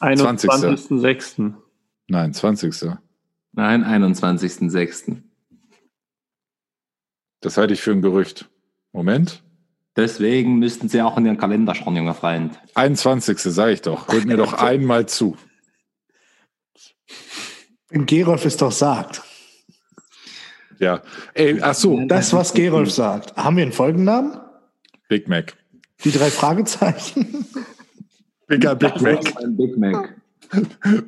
[0.00, 0.50] 20..
[0.50, 1.54] 21.06.
[2.08, 2.96] Nein, 20.
[3.52, 5.22] Nein, 21.06.
[7.40, 8.48] Das halte ich für ein Gerücht.
[8.92, 9.42] Moment.
[9.96, 12.58] Deswegen müssten Sie auch in Ihren Kalender schauen, junger Freund.
[12.74, 13.38] 21.
[13.38, 14.08] sage ich doch.
[14.08, 15.36] Hört mir doch einmal zu.
[17.90, 19.22] Wenn Gerolf es doch sagt.
[20.78, 21.02] Ja.
[21.34, 23.36] Ey, ach so, Das, was Gerolf sagt.
[23.36, 24.43] Haben wir einen Folgennamen?
[25.08, 25.54] Big Mac.
[26.04, 27.46] Die drei Fragezeichen?
[28.46, 29.20] Bigger Big Mac.
[29.56, 30.14] Big Mac.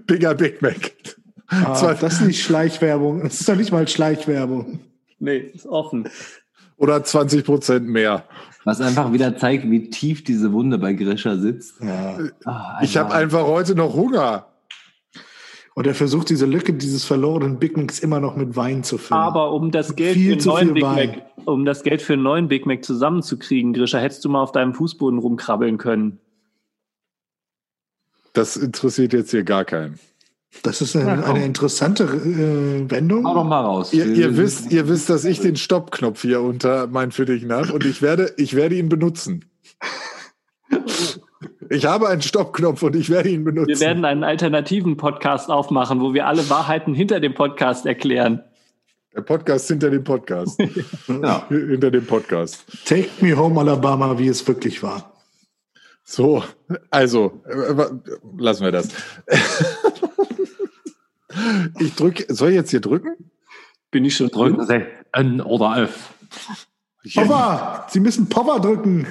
[0.07, 0.93] Bigger Big Mac.
[1.49, 3.23] Ah, das ist nicht Schleichwerbung.
[3.23, 4.81] Das ist doch nicht mal Schleichwerbung.
[5.19, 6.09] Nee, ist offen.
[6.77, 8.25] Oder 20 Prozent mehr.
[8.65, 11.75] Was einfach wieder zeigt, wie tief diese Wunde bei Grisha sitzt.
[11.81, 12.19] Ja.
[12.45, 14.49] Ah, Ich habe einfach heute noch Hunger.
[15.77, 19.21] Und er versucht diese Lücke dieses verlorenen Big Macs immer noch mit Wein zu füllen.
[19.21, 21.09] Aber um das Geld Viel für einen neuen viel Big Wein.
[21.11, 24.53] Mac, um das Geld für einen neuen Big Mac zusammenzukriegen, Grisha, hättest du mal auf
[24.53, 26.19] deinem Fußboden rumkrabbeln können.
[28.33, 29.99] Das interessiert jetzt hier gar keinen.
[30.63, 33.27] das ist eine, eine interessante äh, Wendung.
[33.27, 33.93] Hau doch mal raus.
[33.93, 37.85] Ihr, ihr, wisst, ihr wisst, dass ich den Stoppknopf hier unter meinen Fittichen habe und
[37.85, 39.45] ich werde, ich werde ihn benutzen.
[41.71, 43.69] Ich habe einen Stoppknopf und ich werde ihn benutzen.
[43.69, 48.43] Wir werden einen alternativen Podcast aufmachen, wo wir alle Wahrheiten hinter dem Podcast erklären.
[49.15, 50.61] Der Podcast hinter dem Podcast.
[51.07, 51.43] Genau.
[51.49, 52.67] hinter dem Podcast.
[52.85, 55.13] Take me home Alabama, wie es wirklich war.
[56.05, 56.45] So,
[56.91, 57.85] also, äh,
[58.39, 58.89] lassen wir das.
[61.79, 63.31] Ich drücke, soll ich jetzt hier drücken?
[63.91, 64.57] Bin ich schon drin?
[64.57, 66.15] Drücken N oder F.
[67.15, 67.87] Papa!
[67.91, 69.07] Sie müssen Papa drücken.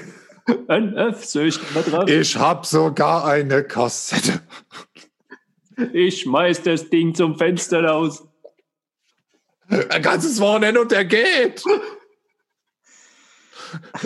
[0.67, 2.09] Ein F, soll ich da drauf?
[2.09, 4.41] Ich habe sogar eine Kassette.
[5.91, 8.23] Ich schmeiß das Ding zum Fenster raus.
[9.67, 11.63] Ein ganzes Wochenende und der geht.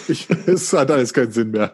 [0.07, 1.73] Ich, es hat alles keinen Sinn mehr.